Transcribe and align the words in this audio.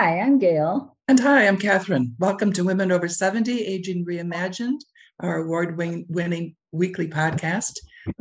Hi, 0.00 0.20
I'm 0.20 0.38
Gail. 0.38 0.96
And 1.08 1.18
hi, 1.18 1.48
I'm 1.48 1.58
Catherine. 1.58 2.14
Welcome 2.20 2.52
to 2.52 2.62
Women 2.62 2.92
Over 2.92 3.08
70 3.08 3.64
Aging 3.64 4.06
Reimagined, 4.06 4.78
our 5.18 5.38
award 5.38 5.76
winning 5.76 6.54
weekly 6.70 7.08
podcast. 7.08 7.72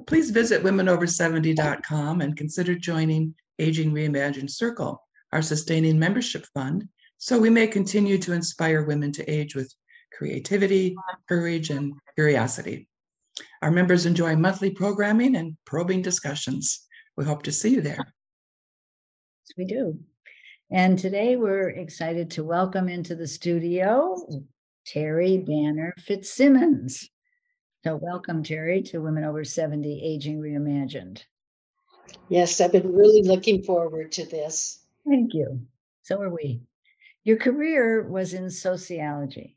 Please 0.07 0.31
visit 0.31 0.63
womenover70.com 0.63 2.21
and 2.21 2.35
consider 2.35 2.73
joining 2.73 3.35
Aging 3.59 3.91
Reimagined 3.93 4.49
Circle, 4.49 4.99
our 5.31 5.43
sustaining 5.43 5.99
membership 5.99 6.47
fund, 6.51 6.83
so 7.19 7.37
we 7.37 7.51
may 7.51 7.67
continue 7.67 8.17
to 8.17 8.33
inspire 8.33 8.83
women 8.83 9.11
to 9.11 9.31
age 9.31 9.53
with 9.53 9.71
creativity, 10.11 10.95
courage, 11.29 11.69
and 11.69 11.93
curiosity. 12.15 12.87
Our 13.61 13.69
members 13.69 14.07
enjoy 14.07 14.35
monthly 14.35 14.71
programming 14.71 15.35
and 15.35 15.55
probing 15.65 16.01
discussions. 16.01 16.87
We 17.15 17.25
hope 17.25 17.43
to 17.43 17.51
see 17.51 17.69
you 17.69 17.81
there. 17.81 18.13
Yes, 19.47 19.53
we 19.55 19.65
do. 19.65 19.99
And 20.69 20.99
today 20.99 21.37
we're 21.37 21.69
excited 21.69 22.29
to 22.31 22.43
welcome 22.43 22.89
into 22.89 23.15
the 23.15 23.25
studio 23.25 24.17
Terri 24.85 25.45
Banner 25.45 25.93
Fitzsimmons. 25.97 27.09
So, 27.85 27.95
welcome, 27.95 28.43
Terri, 28.43 28.83
to 28.91 28.99
Women 28.99 29.23
Over 29.23 29.45
70 29.45 30.01
Aging 30.03 30.41
Reimagined. 30.41 31.23
Yes, 32.27 32.59
I've 32.59 32.73
been 32.73 32.93
really 32.93 33.21
looking 33.23 33.63
forward 33.63 34.11
to 34.13 34.25
this. 34.25 34.83
Thank 35.07 35.33
you. 35.33 35.61
So 36.01 36.21
are 36.21 36.29
we. 36.29 36.63
Your 37.23 37.37
career 37.37 38.05
was 38.05 38.33
in 38.33 38.49
sociology, 38.49 39.55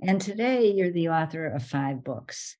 and 0.00 0.18
today 0.18 0.70
you're 0.70 0.92
the 0.92 1.10
author 1.10 1.46
of 1.46 1.62
five 1.62 2.02
books. 2.02 2.56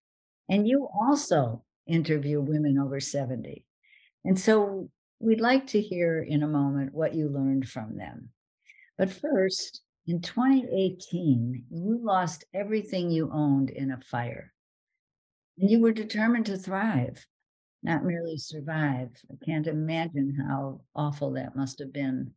And 0.50 0.68
you 0.68 0.88
also 0.92 1.62
interview 1.86 2.42
women 2.42 2.78
over 2.78 3.00
70. 3.00 3.64
And 4.26 4.38
so 4.38 4.90
We'd 5.22 5.40
like 5.40 5.68
to 5.68 5.80
hear 5.80 6.20
in 6.20 6.42
a 6.42 6.48
moment 6.48 6.92
what 6.92 7.14
you 7.14 7.28
learned 7.28 7.68
from 7.68 7.96
them. 7.96 8.30
But 8.98 9.12
first, 9.12 9.82
in 10.08 10.20
2018, 10.20 11.66
you 11.70 12.00
lost 12.02 12.44
everything 12.52 13.08
you 13.08 13.30
owned 13.32 13.70
in 13.70 13.92
a 13.92 14.00
fire. 14.00 14.52
And 15.58 15.70
you 15.70 15.80
were 15.80 15.92
determined 15.92 16.46
to 16.46 16.56
thrive, 16.56 17.24
not 17.84 18.04
merely 18.04 18.36
survive. 18.36 19.10
I 19.30 19.44
can't 19.44 19.68
imagine 19.68 20.44
how 20.48 20.80
awful 20.96 21.30
that 21.34 21.54
must 21.54 21.78
have 21.78 21.92
been. 21.92 22.32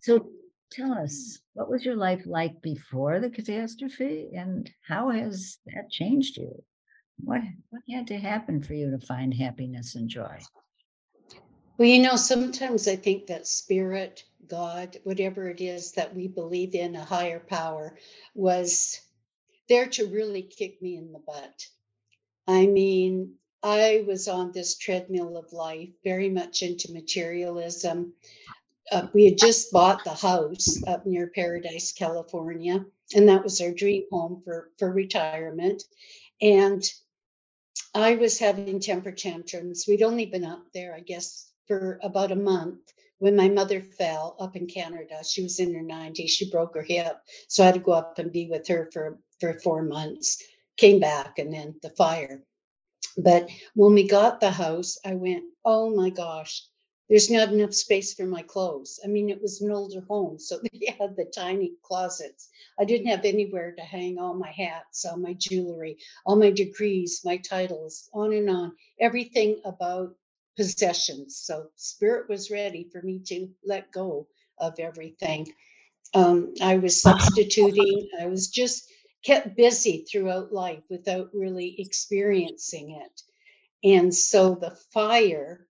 So 0.00 0.28
tell 0.70 0.92
us, 0.92 1.38
what 1.54 1.70
was 1.70 1.86
your 1.86 1.96
life 1.96 2.24
like 2.26 2.60
before 2.60 3.18
the 3.18 3.30
catastrophe 3.30 4.28
and 4.36 4.70
how 4.86 5.08
has 5.08 5.56
that 5.68 5.90
changed 5.90 6.36
you? 6.36 6.62
What, 7.16 7.40
what 7.70 7.82
had 7.90 8.08
to 8.08 8.18
happen 8.18 8.62
for 8.62 8.74
you 8.74 8.90
to 8.90 9.06
find 9.06 9.32
happiness 9.32 9.94
and 9.94 10.06
joy? 10.06 10.38
Well, 11.76 11.88
you 11.88 12.02
know, 12.02 12.14
sometimes 12.14 12.86
I 12.86 12.94
think 12.94 13.26
that 13.26 13.48
spirit, 13.48 14.22
God, 14.46 14.96
whatever 15.02 15.48
it 15.48 15.60
is 15.60 15.90
that 15.92 16.14
we 16.14 16.28
believe 16.28 16.76
in, 16.76 16.94
a 16.94 17.04
higher 17.04 17.40
power, 17.40 17.98
was 18.34 19.00
there 19.68 19.86
to 19.86 20.06
really 20.06 20.42
kick 20.42 20.80
me 20.80 20.96
in 20.96 21.12
the 21.12 21.18
butt. 21.18 21.66
I 22.46 22.66
mean, 22.66 23.34
I 23.64 24.04
was 24.06 24.28
on 24.28 24.52
this 24.52 24.76
treadmill 24.76 25.36
of 25.36 25.52
life, 25.52 25.88
very 26.04 26.28
much 26.28 26.62
into 26.62 26.92
materialism. 26.92 28.12
Uh, 28.92 29.08
we 29.12 29.24
had 29.24 29.38
just 29.38 29.72
bought 29.72 30.04
the 30.04 30.14
house 30.14 30.80
up 30.86 31.06
near 31.06 31.26
Paradise, 31.26 31.90
California, 31.90 32.84
and 33.16 33.28
that 33.28 33.42
was 33.42 33.60
our 33.60 33.72
dream 33.72 34.04
home 34.12 34.42
for, 34.44 34.70
for 34.78 34.92
retirement. 34.92 35.82
And 36.40 36.84
I 37.94 38.14
was 38.14 38.38
having 38.38 38.78
temper 38.78 39.10
tantrums. 39.10 39.86
We'd 39.88 40.02
only 40.02 40.26
been 40.26 40.44
up 40.44 40.66
there, 40.72 40.94
I 40.94 41.00
guess, 41.00 41.50
for 41.66 41.98
about 42.02 42.32
a 42.32 42.36
month 42.36 42.80
when 43.18 43.36
my 43.36 43.48
mother 43.48 43.80
fell 43.80 44.36
up 44.40 44.56
in 44.56 44.66
Canada. 44.66 45.22
She 45.24 45.42
was 45.42 45.60
in 45.60 45.74
her 45.74 45.82
90s. 45.82 46.28
She 46.30 46.50
broke 46.50 46.74
her 46.74 46.82
hip. 46.82 47.16
So 47.48 47.62
I 47.62 47.66
had 47.66 47.74
to 47.74 47.80
go 47.80 47.92
up 47.92 48.18
and 48.18 48.32
be 48.32 48.48
with 48.48 48.68
her 48.68 48.90
for, 48.92 49.18
for 49.40 49.58
four 49.60 49.82
months. 49.82 50.42
Came 50.76 51.00
back 51.00 51.38
and 51.38 51.52
then 51.52 51.76
the 51.82 51.90
fire. 51.90 52.42
But 53.16 53.48
when 53.74 53.94
we 53.94 54.08
got 54.08 54.40
the 54.40 54.50
house, 54.50 54.98
I 55.04 55.14
went, 55.14 55.44
oh 55.64 55.94
my 55.94 56.10
gosh, 56.10 56.66
there's 57.08 57.30
not 57.30 57.52
enough 57.52 57.74
space 57.74 58.14
for 58.14 58.26
my 58.26 58.42
clothes. 58.42 58.98
I 59.04 59.08
mean, 59.08 59.30
it 59.30 59.40
was 59.40 59.60
an 59.60 59.70
older 59.70 60.00
home, 60.08 60.38
so 60.38 60.58
they 60.62 60.94
had 60.98 61.16
the 61.16 61.26
tiny 61.26 61.74
closets. 61.82 62.48
I 62.78 62.84
didn't 62.84 63.08
have 63.08 63.24
anywhere 63.24 63.72
to 63.72 63.82
hang 63.82 64.18
all 64.18 64.34
my 64.34 64.50
hats, 64.50 65.04
all 65.04 65.16
my 65.16 65.34
jewelry, 65.34 65.98
all 66.26 66.36
my 66.36 66.50
degrees, 66.50 67.20
my 67.24 67.36
titles, 67.36 68.08
on 68.14 68.32
and 68.32 68.50
on. 68.50 68.72
Everything 69.00 69.60
about 69.64 70.16
possessions. 70.56 71.36
So 71.36 71.68
spirit 71.76 72.28
was 72.28 72.50
ready 72.50 72.88
for 72.92 73.02
me 73.02 73.20
to 73.26 73.48
let 73.64 73.92
go 73.92 74.26
of 74.58 74.78
everything. 74.78 75.52
Um, 76.14 76.54
I 76.62 76.76
was 76.78 77.00
substituting. 77.00 78.08
I 78.20 78.26
was 78.26 78.48
just 78.48 78.90
kept 79.24 79.56
busy 79.56 80.04
throughout 80.10 80.52
life 80.52 80.82
without 80.90 81.30
really 81.34 81.74
experiencing 81.78 83.00
it. 83.02 83.22
And 83.82 84.14
so 84.14 84.54
the 84.54 84.76
fire 84.92 85.66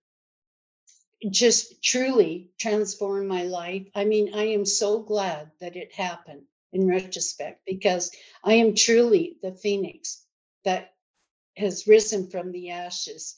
just 1.31 1.81
truly 1.83 2.51
transformed 2.59 3.27
my 3.27 3.43
life. 3.43 3.87
I 3.95 4.05
mean, 4.05 4.33
I 4.35 4.45
am 4.47 4.65
so 4.65 5.01
glad 5.01 5.51
that 5.59 5.75
it 5.75 5.93
happened 5.93 6.43
in 6.73 6.87
retrospect 6.87 7.61
because 7.65 8.11
I 8.43 8.55
am 8.55 8.75
truly 8.75 9.37
the 9.41 9.53
phoenix 9.53 10.23
that 10.65 10.93
has 11.57 11.87
risen 11.87 12.29
from 12.29 12.51
the 12.51 12.71
ashes 12.71 13.37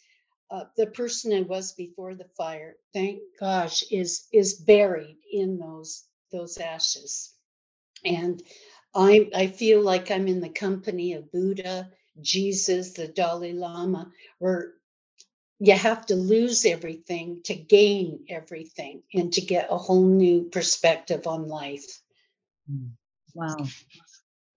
uh, 0.52 0.66
the 0.78 0.88
person 0.88 1.34
I 1.34 1.41
was 1.41 1.74
before 1.74 2.16
the 2.16 2.30
fire, 2.38 2.75
thank 2.94 3.19
gosh, 3.40 3.84
is 3.91 4.28
is 4.34 4.56
buried 4.56 5.18
in 5.31 5.59
those 5.59 6.06
those 6.31 6.58
ashes, 6.58 7.34
and 8.06 8.41
I 8.96 9.30
I 9.36 9.47
feel 9.47 9.81
like 9.81 10.12
I'm 10.12 10.28
in 10.28 10.41
the 10.41 10.50
company 10.50 11.13
of 11.13 11.31
Buddha, 11.31 11.91
Jesus, 12.22 12.94
the 12.94 13.07
Dalai 13.07 13.53
Lama, 13.53 14.12
where 14.40 14.74
you 15.59 15.74
have 15.75 16.06
to 16.07 16.16
lose 16.16 16.66
everything 16.66 17.41
to 17.46 17.56
gain 17.56 18.25
everything 18.30 19.03
and 19.13 19.34
to 19.34 19.41
get 19.41 19.68
a 19.72 19.78
whole 19.78 20.06
new 20.06 20.44
perspective 20.46 21.28
on 21.28 21.47
life. 21.47 22.02
Hmm. 22.69 22.88
Wow. 23.34 23.57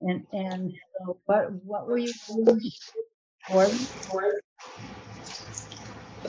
And 0.02 0.26
and 0.32 0.72
so 0.98 1.18
what 1.26 1.52
what 1.64 1.86
were 1.86 1.98
you 1.98 2.12
doing 2.28 2.60
before? 3.48 4.40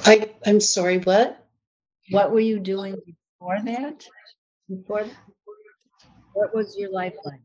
I, 0.06 0.32
I'm 0.46 0.60
sorry, 0.60 1.00
what? 1.00 1.46
What 2.10 2.32
were 2.32 2.40
you 2.40 2.60
doing 2.60 2.96
before 3.06 3.60
that? 3.64 4.06
Before, 4.70 5.06
what 6.34 6.56
was 6.56 6.76
your 6.78 6.92
life 6.92 7.16
like? 7.26 7.42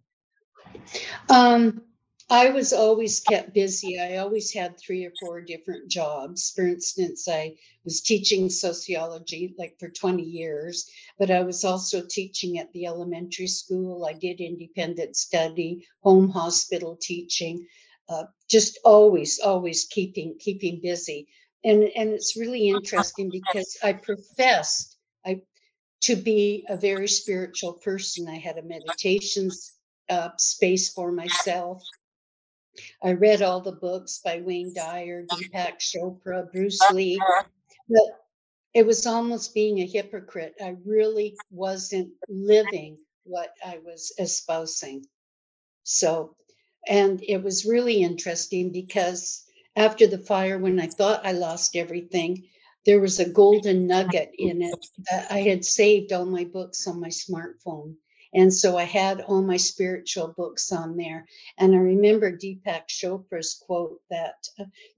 Um, 1.28 1.82
I 2.28 2.50
was 2.50 2.72
always 2.72 3.20
kept 3.20 3.54
busy. 3.54 4.00
I 4.00 4.16
always 4.16 4.52
had 4.52 4.78
three 4.78 5.04
or 5.04 5.12
four 5.20 5.40
different 5.40 5.88
jobs. 5.88 6.52
For 6.54 6.66
instance, 6.66 7.28
I 7.28 7.54
was 7.84 8.00
teaching 8.00 8.50
sociology 8.50 9.54
like 9.58 9.76
for 9.78 9.88
20 9.88 10.22
years, 10.22 10.90
but 11.18 11.30
I 11.30 11.42
was 11.42 11.64
also 11.64 12.02
teaching 12.08 12.58
at 12.58 12.72
the 12.72 12.86
elementary 12.86 13.46
school. 13.46 14.04
I 14.06 14.12
did 14.12 14.40
independent 14.40 15.16
study, 15.16 15.86
home 16.02 16.28
hospital 16.28 16.96
teaching, 17.00 17.66
uh, 18.08 18.24
just 18.48 18.78
always, 18.84 19.38
always 19.38 19.84
keeping 19.84 20.36
keeping 20.38 20.80
busy 20.80 21.28
and 21.66 21.82
and 21.96 22.10
it's 22.10 22.36
really 22.36 22.68
interesting 22.68 23.28
because 23.30 23.76
I 23.82 23.92
professed 23.92 24.96
I 25.26 25.42
to 26.02 26.16
be 26.16 26.64
a 26.68 26.76
very 26.76 27.08
spiritual 27.08 27.74
person. 27.74 28.28
I 28.28 28.36
had 28.36 28.58
a 28.58 28.62
meditation 28.62 29.50
uh, 30.08 30.30
space 30.38 30.92
for 30.92 31.10
myself. 31.10 31.82
I 33.02 33.12
read 33.12 33.42
all 33.42 33.60
the 33.60 33.72
books 33.72 34.20
by 34.24 34.42
Wayne 34.42 34.72
Dyer, 34.74 35.24
Deepak 35.24 35.78
Chopra, 35.80 36.50
Bruce 36.52 36.80
Lee, 36.92 37.20
but 37.88 38.02
it 38.74 38.86
was 38.86 39.06
almost 39.06 39.54
being 39.54 39.80
a 39.80 39.86
hypocrite. 39.86 40.54
I 40.62 40.76
really 40.84 41.34
wasn't 41.50 42.10
living 42.28 42.98
what 43.24 43.50
I 43.64 43.78
was 43.78 44.12
espousing. 44.18 45.06
So, 45.82 46.36
and 46.86 47.22
it 47.26 47.42
was 47.42 47.64
really 47.64 48.02
interesting 48.02 48.70
because 48.70 49.45
after 49.76 50.06
the 50.06 50.18
fire, 50.18 50.58
when 50.58 50.80
I 50.80 50.86
thought 50.86 51.26
I 51.26 51.32
lost 51.32 51.76
everything, 51.76 52.44
there 52.86 53.00
was 53.00 53.20
a 53.20 53.28
golden 53.28 53.86
nugget 53.86 54.30
in 54.38 54.62
it 54.62 54.86
that 55.10 55.30
I 55.30 55.40
had 55.40 55.64
saved 55.64 56.12
all 56.12 56.24
my 56.24 56.44
books 56.44 56.86
on 56.86 57.00
my 57.00 57.08
smartphone. 57.08 57.96
And 58.32 58.52
so 58.52 58.76
I 58.76 58.84
had 58.84 59.22
all 59.22 59.42
my 59.42 59.56
spiritual 59.56 60.28
books 60.36 60.72
on 60.72 60.96
there. 60.96 61.26
And 61.58 61.74
I 61.74 61.78
remember 61.78 62.30
Deepak 62.30 62.86
Chopra's 62.88 63.60
quote 63.66 64.00
that 64.10 64.48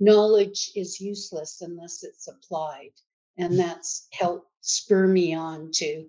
knowledge 0.00 0.70
is 0.74 1.00
useless 1.00 1.60
unless 1.60 2.04
it's 2.04 2.28
applied. 2.28 2.92
And 3.36 3.58
that's 3.58 4.08
helped 4.12 4.50
spur 4.60 5.06
me 5.06 5.34
on 5.34 5.70
to, 5.74 6.06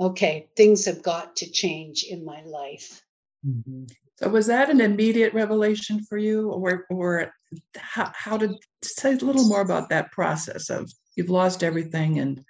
okay, 0.00 0.48
things 0.56 0.86
have 0.86 1.02
got 1.02 1.36
to 1.36 1.50
change 1.50 2.04
in 2.04 2.24
my 2.24 2.42
life. 2.44 3.02
Mm-hmm. 3.46 3.84
So 4.16 4.28
was 4.28 4.46
that 4.46 4.70
an 4.70 4.80
immediate 4.80 5.34
revelation 5.34 6.02
for 6.04 6.16
you, 6.16 6.50
or 6.50 6.86
or 6.88 7.32
how, 7.76 8.12
how 8.14 8.36
did 8.36 8.52
say 8.82 9.12
a 9.12 9.16
little 9.16 9.48
more 9.48 9.60
about 9.60 9.88
that 9.88 10.12
process 10.12 10.70
of 10.70 10.90
you've 11.16 11.30
lost 11.30 11.62
everything 11.62 12.18
and 12.18 12.44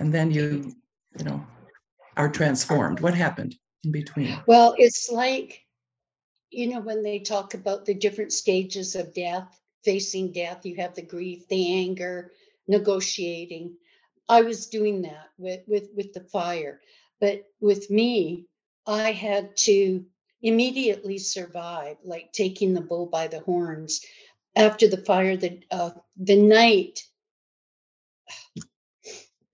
and 0.00 0.12
then 0.12 0.30
you 0.30 0.72
you 1.18 1.24
know 1.24 1.44
are 2.16 2.28
transformed? 2.28 3.00
What 3.00 3.14
happened 3.14 3.54
in 3.84 3.92
between? 3.92 4.36
Well, 4.46 4.74
it's 4.78 5.10
like, 5.10 5.62
you 6.50 6.68
know, 6.68 6.80
when 6.80 7.02
they 7.02 7.18
talk 7.18 7.54
about 7.54 7.84
the 7.84 7.94
different 7.94 8.32
stages 8.32 8.94
of 8.94 9.14
death, 9.14 9.60
facing 9.84 10.32
death, 10.32 10.64
you 10.64 10.76
have 10.76 10.94
the 10.94 11.02
grief, 11.02 11.46
the 11.48 11.74
anger, 11.74 12.32
negotiating. 12.68 13.76
I 14.28 14.42
was 14.42 14.66
doing 14.66 15.02
that 15.02 15.30
with 15.38 15.60
with 15.66 15.88
with 15.94 16.12
the 16.12 16.20
fire. 16.20 16.80
But 17.20 17.44
with 17.60 17.90
me, 17.90 18.46
I 18.86 19.12
had 19.12 19.56
to 19.58 20.04
immediately 20.44 21.16
survive, 21.16 21.96
like 22.04 22.30
taking 22.32 22.74
the 22.74 22.82
bull 22.82 23.06
by 23.06 23.26
the 23.26 23.40
horns. 23.40 24.04
After 24.54 24.86
the 24.86 24.98
fire, 24.98 25.36
the 25.36 25.60
uh, 25.70 25.90
the 26.16 26.36
night, 26.36 27.00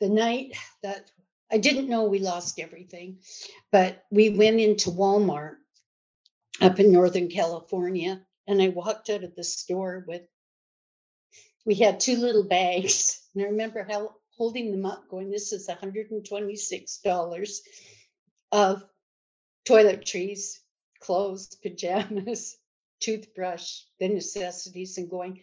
the 0.01 0.09
night 0.11 0.57
that 0.83 1.11
I 1.51 1.59
didn't 1.59 1.89
know 1.89 2.05
we 2.05 2.19
lost 2.19 2.59
everything, 2.59 3.21
but 3.73 4.05
we 4.11 4.31
went 4.31 4.61
into 4.61 4.91
Walmart 4.91 5.55
up 6.61 6.81
in 6.81 6.93
Northern 6.93 7.29
California, 7.29 8.21
and 8.47 8.61
I 8.61 8.69
walked 8.69 9.09
out 9.09 9.25
of 9.25 9.35
the 9.37 9.45
store 9.45 10.05
with. 10.07 10.23
We 11.65 11.77
had 11.77 12.01
two 12.01 12.17
little 12.17 12.45
bags, 12.45 13.21
and 13.35 13.45
I 13.45 13.47
remember 13.49 13.87
how 13.89 14.17
holding 14.37 14.71
them 14.73 14.85
up, 14.87 15.09
going, 15.09 15.31
"This 15.31 15.53
is 15.53 15.69
$126 15.69 17.61
of 18.53 18.83
toiletries, 19.67 20.59
clothes, 21.01 21.55
pajamas, 21.63 22.57
toothbrush, 23.01 23.83
the 23.99 24.09
necessities, 24.09 24.99
and 24.99 25.11
going, 25.11 25.41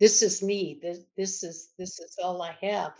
this 0.00 0.22
is 0.22 0.42
me. 0.42 0.78
This, 0.80 1.00
this 1.16 1.42
is 1.42 1.70
this 1.76 1.98
is 1.98 2.16
all 2.22 2.40
I 2.40 2.56
have. 2.62 2.92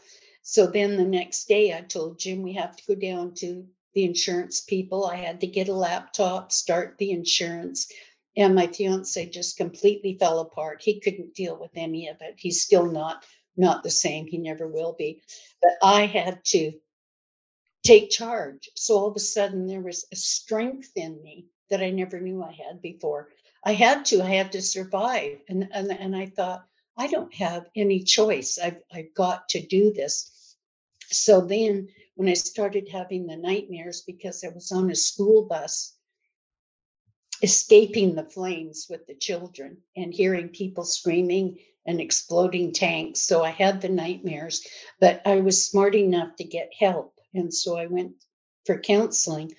So 0.42 0.66
then 0.66 0.96
the 0.96 1.04
next 1.04 1.46
day 1.46 1.72
I 1.72 1.82
told 1.82 2.18
Jim 2.18 2.42
we 2.42 2.54
have 2.54 2.76
to 2.76 2.82
go 2.88 2.94
down 2.94 3.34
to 3.34 3.66
the 3.94 4.04
insurance 4.04 4.60
people. 4.60 5.06
I 5.06 5.16
had 5.16 5.40
to 5.40 5.46
get 5.46 5.68
a 5.68 5.74
laptop, 5.74 6.52
start 6.52 6.96
the 6.98 7.12
insurance. 7.12 7.90
And 8.36 8.54
my 8.54 8.66
fiance 8.68 9.28
just 9.30 9.56
completely 9.56 10.16
fell 10.18 10.40
apart. 10.40 10.82
He 10.82 11.00
couldn't 11.00 11.34
deal 11.34 11.56
with 11.58 11.72
any 11.74 12.08
of 12.08 12.16
it. 12.20 12.34
He's 12.36 12.62
still 12.62 12.90
not 12.90 13.24
not 13.56 13.82
the 13.82 13.90
same. 13.90 14.26
He 14.26 14.38
never 14.38 14.68
will 14.68 14.94
be. 14.96 15.22
But 15.60 15.72
I 15.82 16.06
had 16.06 16.44
to 16.46 16.72
take 17.82 18.10
charge. 18.10 18.70
So 18.74 18.96
all 18.96 19.08
of 19.08 19.16
a 19.16 19.20
sudden 19.20 19.66
there 19.66 19.80
was 19.80 20.04
a 20.12 20.16
strength 20.16 20.92
in 20.94 21.20
me 21.22 21.46
that 21.70 21.82
I 21.82 21.90
never 21.90 22.20
knew 22.20 22.42
I 22.42 22.52
had 22.52 22.80
before. 22.82 23.28
I 23.64 23.72
had 23.72 24.04
to, 24.06 24.22
I 24.22 24.28
had 24.28 24.52
to 24.52 24.62
survive. 24.62 25.38
And 25.48 25.68
and, 25.72 25.90
and 25.90 26.16
I 26.16 26.26
thought, 26.26 26.64
I 26.96 27.06
don't 27.06 27.34
have 27.34 27.66
any 27.76 28.02
choice. 28.02 28.58
I've 28.58 28.80
I've 28.92 29.14
got 29.14 29.48
to 29.50 29.60
do 29.60 29.92
this. 29.92 30.56
So 31.10 31.40
then 31.40 31.88
when 32.14 32.28
I 32.28 32.34
started 32.34 32.88
having 32.88 33.26
the 33.26 33.36
nightmares 33.36 34.02
because 34.02 34.44
I 34.44 34.48
was 34.48 34.72
on 34.72 34.90
a 34.90 34.96
school 34.96 35.44
bus 35.44 35.94
escaping 37.42 38.14
the 38.14 38.24
flames 38.24 38.86
with 38.90 39.06
the 39.06 39.14
children 39.14 39.78
and 39.96 40.12
hearing 40.12 40.48
people 40.48 40.84
screaming 40.84 41.58
and 41.86 42.00
exploding 42.00 42.72
tanks. 42.72 43.22
So 43.22 43.42
I 43.42 43.50
had 43.50 43.80
the 43.80 43.88
nightmares, 43.88 44.66
but 45.00 45.22
I 45.24 45.40
was 45.40 45.64
smart 45.64 45.94
enough 45.94 46.36
to 46.36 46.44
get 46.44 46.70
help. 46.78 47.14
And 47.34 47.52
so 47.52 47.76
I 47.76 47.86
went 47.86 48.12
for 48.66 48.78
counseling. 48.78 49.52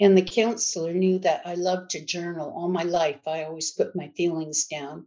And 0.00 0.16
the 0.16 0.22
counselor 0.22 0.92
knew 0.92 1.18
that 1.20 1.46
I 1.46 1.54
loved 1.54 1.90
to 1.90 2.04
journal 2.04 2.52
all 2.54 2.68
my 2.68 2.82
life. 2.82 3.26
I 3.26 3.44
always 3.44 3.70
put 3.70 3.96
my 3.96 4.08
feelings 4.16 4.66
down. 4.66 5.06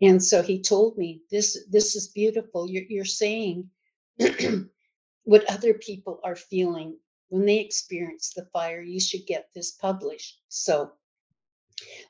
And 0.00 0.22
so 0.22 0.42
he 0.42 0.60
told 0.62 0.96
me, 0.96 1.22
"This 1.30 1.58
this 1.68 1.96
is 1.96 2.08
beautiful. 2.08 2.70
You're, 2.70 2.84
you're 2.88 3.04
saying 3.04 3.70
what 5.24 5.50
other 5.50 5.74
people 5.74 6.20
are 6.22 6.36
feeling 6.36 6.98
when 7.30 7.46
they 7.46 7.58
experience 7.58 8.32
the 8.34 8.46
fire. 8.52 8.80
You 8.80 9.00
should 9.00 9.26
get 9.26 9.48
this 9.54 9.72
published." 9.72 10.40
So 10.48 10.92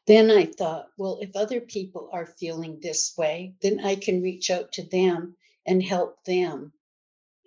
then 0.06 0.30
I 0.30 0.46
thought, 0.46 0.88
well, 0.96 1.18
if 1.20 1.36
other 1.36 1.60
people 1.60 2.10
are 2.12 2.26
feeling 2.26 2.80
this 2.80 3.16
way, 3.16 3.54
then 3.62 3.80
I 3.84 3.96
can 3.96 4.22
reach 4.22 4.50
out 4.50 4.72
to 4.72 4.82
them 4.82 5.36
and 5.66 5.82
help 5.82 6.24
them. 6.24 6.72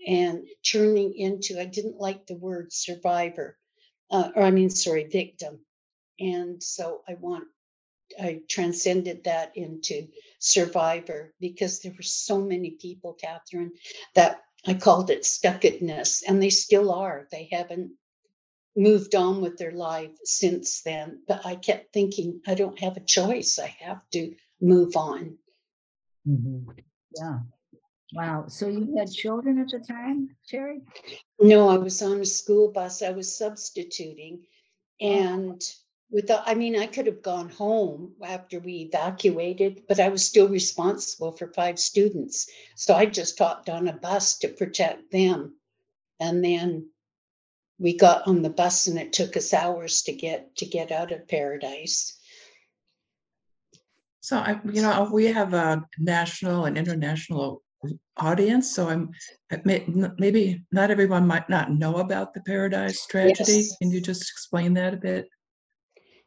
And 0.07 0.48
turning 0.63 1.16
into, 1.16 1.60
I 1.60 1.66
didn't 1.66 2.00
like 2.00 2.28
the 2.28 2.36
word 2.36 2.72
survivor, 2.74 3.57
uh, 4.11 4.29
or 4.35 4.43
I 4.43 4.51
mean, 4.51 4.69
sorry, 4.69 5.05
victim. 5.05 5.59
And 6.19 6.61
so 6.61 7.01
I 7.07 7.15
want, 7.15 7.45
I 8.21 8.41
transcended 8.49 9.23
that 9.23 9.55
into 9.55 10.07
survivor 10.39 11.33
because 11.39 11.79
there 11.79 11.93
were 11.97 12.03
so 12.03 12.39
many 12.39 12.71
people, 12.71 13.13
Catherine, 13.13 13.71
that 14.15 14.41
I 14.67 14.75
called 14.75 15.09
it 15.09 15.23
stuckedness, 15.23 16.21
and 16.27 16.41
they 16.41 16.49
still 16.51 16.91
are. 16.91 17.27
They 17.31 17.49
haven't 17.51 17.91
moved 18.75 19.15
on 19.15 19.41
with 19.41 19.57
their 19.57 19.71
life 19.71 20.11
since 20.23 20.81
then. 20.81 21.23
But 21.27 21.45
I 21.45 21.55
kept 21.55 21.93
thinking, 21.93 22.41
I 22.47 22.53
don't 22.53 22.79
have 22.79 22.97
a 22.97 23.01
choice. 23.01 23.57
I 23.59 23.75
have 23.79 24.01
to 24.11 24.35
move 24.61 24.95
on. 24.95 25.37
Mhm. 26.27 26.65
Yeah. 27.17 27.39
Wow. 28.13 28.45
So 28.47 28.67
you 28.67 28.95
had 28.97 29.11
children 29.11 29.59
at 29.59 29.69
the 29.69 29.79
time, 29.79 30.35
Terri? 30.51 30.81
No, 31.39 31.69
I 31.69 31.77
was 31.77 32.01
on 32.01 32.19
a 32.19 32.25
school 32.25 32.71
bus. 32.71 33.01
I 33.01 33.11
was 33.11 33.37
substituting. 33.37 34.43
Oh. 35.01 35.07
And 35.07 35.61
without, 36.09 36.43
I 36.45 36.55
mean, 36.55 36.77
I 36.77 36.87
could 36.87 37.05
have 37.05 37.21
gone 37.21 37.49
home 37.49 38.13
after 38.23 38.59
we 38.59 38.89
evacuated, 38.91 39.83
but 39.87 39.99
I 39.99 40.09
was 40.09 40.25
still 40.25 40.49
responsible 40.49 41.31
for 41.31 41.47
five 41.53 41.79
students. 41.79 42.49
So 42.75 42.93
I 42.93 43.05
just 43.05 43.39
hopped 43.39 43.69
on 43.69 43.87
a 43.87 43.93
bus 43.93 44.37
to 44.39 44.49
protect 44.49 45.11
them. 45.11 45.55
And 46.19 46.43
then 46.43 46.89
we 47.79 47.97
got 47.97 48.27
on 48.27 48.41
the 48.41 48.49
bus 48.49 48.87
and 48.87 48.99
it 48.99 49.13
took 49.13 49.35
us 49.37 49.53
hours 49.53 50.03
to 50.03 50.13
get 50.13 50.55
to 50.57 50.65
get 50.65 50.91
out 50.91 51.11
of 51.11 51.27
paradise. 51.27 52.17
So 54.19 54.37
I, 54.37 54.59
you 54.65 54.83
know, 54.83 55.09
we 55.11 55.25
have 55.27 55.53
a 55.55 55.83
national 55.97 56.65
and 56.65 56.77
international 56.77 57.63
audience, 58.18 58.74
so 58.74 58.89
I'm 58.89 59.12
may- 59.66 59.86
maybe 60.18 60.63
not 60.72 60.92
everyone 60.92 61.28
might 61.28 61.50
not 61.50 61.72
know 61.72 61.98
about 61.98 62.33
the 62.33 62.42
Paradise 62.42 63.06
tragedy. 63.07 63.51
Yes. 63.51 63.78
Can 63.78 63.92
you 63.92 64.01
just 64.01 64.24
explain 64.24 64.74
that 64.75 64.94
a 64.94 64.98
bit? 64.98 65.30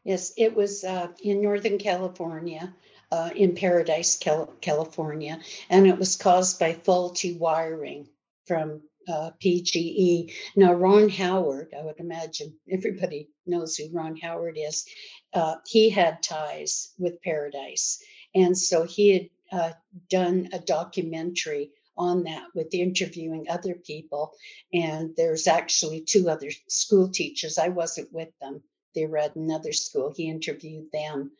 Yes, 0.04 0.32
it 0.36 0.54
was 0.54 0.84
uh, 0.84 1.08
in 1.22 1.40
Northern 1.40 1.78
California, 1.78 2.74
uh, 3.10 3.30
in 3.34 3.54
Paradise, 3.54 4.16
Cal- 4.16 4.52
California, 4.60 5.40
and 5.70 5.86
it 5.86 5.96
was 5.96 6.16
caused 6.16 6.58
by 6.58 6.74
faulty 6.74 7.36
wiring 7.38 8.06
from 8.46 8.82
uh, 9.08 9.30
PGE. 9.42 10.32
Now, 10.56 10.74
Ron 10.74 11.08
Howard, 11.08 11.74
I 11.78 11.82
would 11.82 12.00
imagine 12.00 12.54
everybody 12.70 13.30
knows 13.46 13.76
who 13.76 13.90
Ron 13.92 14.16
Howard 14.16 14.58
is. 14.58 14.84
Uh, 15.32 15.56
he 15.66 15.88
had 15.90 16.22
ties 16.22 16.92
with 16.98 17.22
Paradise, 17.22 18.02
and 18.34 18.56
so 18.56 18.84
he 18.84 19.12
had 19.12 19.28
uh, 19.54 19.72
done 20.10 20.48
a 20.52 20.58
documentary 20.58 21.70
on 21.96 22.24
that 22.24 22.46
with 22.54 22.74
interviewing 22.74 23.46
other 23.48 23.74
people. 23.74 24.32
And 24.72 25.14
there's 25.16 25.46
actually 25.46 26.00
two 26.00 26.28
other 26.28 26.50
school 26.68 27.08
teachers. 27.08 27.56
I 27.58 27.68
wasn't 27.68 28.12
with 28.12 28.30
them. 28.40 28.62
They 28.94 29.06
were 29.06 29.18
at 29.18 29.36
another 29.36 29.72
school. 29.72 30.12
He 30.16 30.28
interviewed 30.28 30.90
them, 30.92 31.30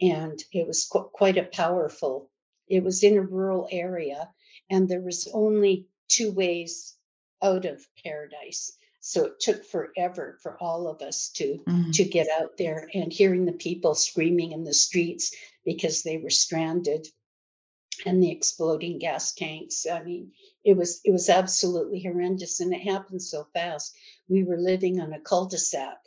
and 0.00 0.42
it 0.52 0.66
was 0.66 0.86
qu- 0.86 1.10
quite 1.12 1.38
a 1.38 1.44
powerful. 1.44 2.30
It 2.68 2.82
was 2.84 3.02
in 3.02 3.16
a 3.16 3.22
rural 3.22 3.68
area, 3.70 4.30
and 4.70 4.88
there 4.88 5.00
was 5.00 5.28
only 5.32 5.86
two 6.08 6.30
ways 6.32 6.96
out 7.42 7.64
of 7.64 7.86
paradise. 8.04 8.72
So 9.00 9.26
it 9.26 9.40
took 9.40 9.64
forever 9.64 10.38
for 10.42 10.56
all 10.62 10.86
of 10.88 11.02
us 11.02 11.28
to 11.36 11.58
Mm. 11.66 11.92
to 11.94 12.04
get 12.04 12.28
out 12.40 12.56
there 12.56 12.88
and 12.94 13.12
hearing 13.12 13.44
the 13.46 13.52
people 13.52 13.94
screaming 13.94 14.52
in 14.52 14.64
the 14.64 14.74
streets 14.74 15.34
because 15.64 16.02
they 16.02 16.18
were 16.18 16.30
stranded 16.30 17.08
and 18.06 18.22
the 18.22 18.30
exploding 18.30 18.98
gas 18.98 19.32
tanks. 19.32 19.86
I 19.90 20.02
mean, 20.02 20.32
it 20.64 20.76
was 20.76 21.00
it 21.04 21.12
was 21.12 21.28
absolutely 21.28 22.02
horrendous 22.02 22.60
and 22.60 22.72
it 22.72 22.80
happened 22.80 23.22
so 23.22 23.46
fast. 23.52 23.94
We 24.28 24.44
were 24.44 24.58
living 24.58 25.00
on 25.00 25.12
a 25.12 25.20
cul-de-sac 25.20 25.98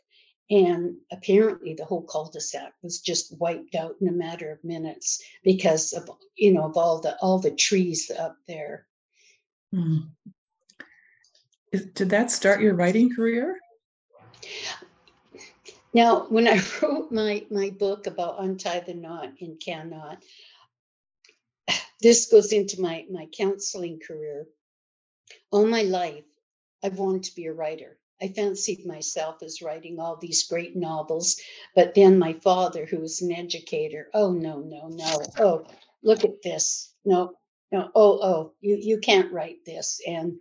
and 0.49 0.97
apparently 1.11 1.73
the 1.73 1.85
whole 1.85 2.03
cul-de-sac 2.03 2.73
was 2.83 3.01
just 3.01 3.35
wiped 3.39 3.75
out 3.75 3.95
in 3.99 4.07
a 4.07 4.11
matter 4.11 4.51
of 4.51 4.63
minutes 4.63 5.23
because 5.43 5.93
of 5.93 6.09
you 6.35 6.53
know 6.53 6.65
of 6.65 6.77
all 6.77 6.99
the 7.01 7.17
all 7.21 7.39
the 7.39 7.51
trees 7.51 8.11
up 8.17 8.37
there. 8.47 8.85
Mm. 9.73 10.09
Did 11.71 12.09
that 12.09 12.31
start 12.31 12.61
your 12.61 12.75
writing 12.75 13.13
career? 13.13 13.59
Now, 15.93 16.25
when 16.27 16.47
I 16.47 16.61
wrote 16.81 17.11
my 17.11 17.45
my 17.49 17.71
book 17.71 18.05
about 18.05 18.41
untie 18.43 18.81
the 18.81 18.93
knot 18.93 19.33
and 19.41 19.59
cannot, 19.59 20.23
this 22.01 22.27
goes 22.27 22.51
into 22.51 22.81
my 22.81 23.05
my 23.09 23.27
counseling 23.37 23.99
career. 23.99 24.47
All 25.51 25.65
my 25.65 25.83
life, 25.83 26.25
I've 26.83 26.99
wanted 26.99 27.23
to 27.23 27.35
be 27.35 27.45
a 27.45 27.53
writer. 27.53 27.97
I 28.21 28.29
fancied 28.29 28.85
myself 28.85 29.43
as 29.43 29.61
writing 29.61 29.99
all 29.99 30.15
these 30.15 30.43
great 30.47 30.75
novels, 30.75 31.39
but 31.75 31.95
then 31.95 32.17
my 32.17 32.33
father, 32.33 32.85
who 32.85 32.99
was 32.99 33.21
an 33.21 33.31
educator, 33.31 34.09
oh 34.13 34.31
no, 34.31 34.59
no, 34.59 34.87
no, 34.87 35.21
oh 35.39 35.67
look 36.03 36.23
at 36.23 36.41
this, 36.41 36.93
no, 37.03 37.33
no, 37.71 37.89
oh 37.95 38.19
oh, 38.21 38.53
you 38.61 38.77
you 38.77 38.99
can't 38.99 39.31
write 39.33 39.65
this, 39.65 39.99
and 40.07 40.37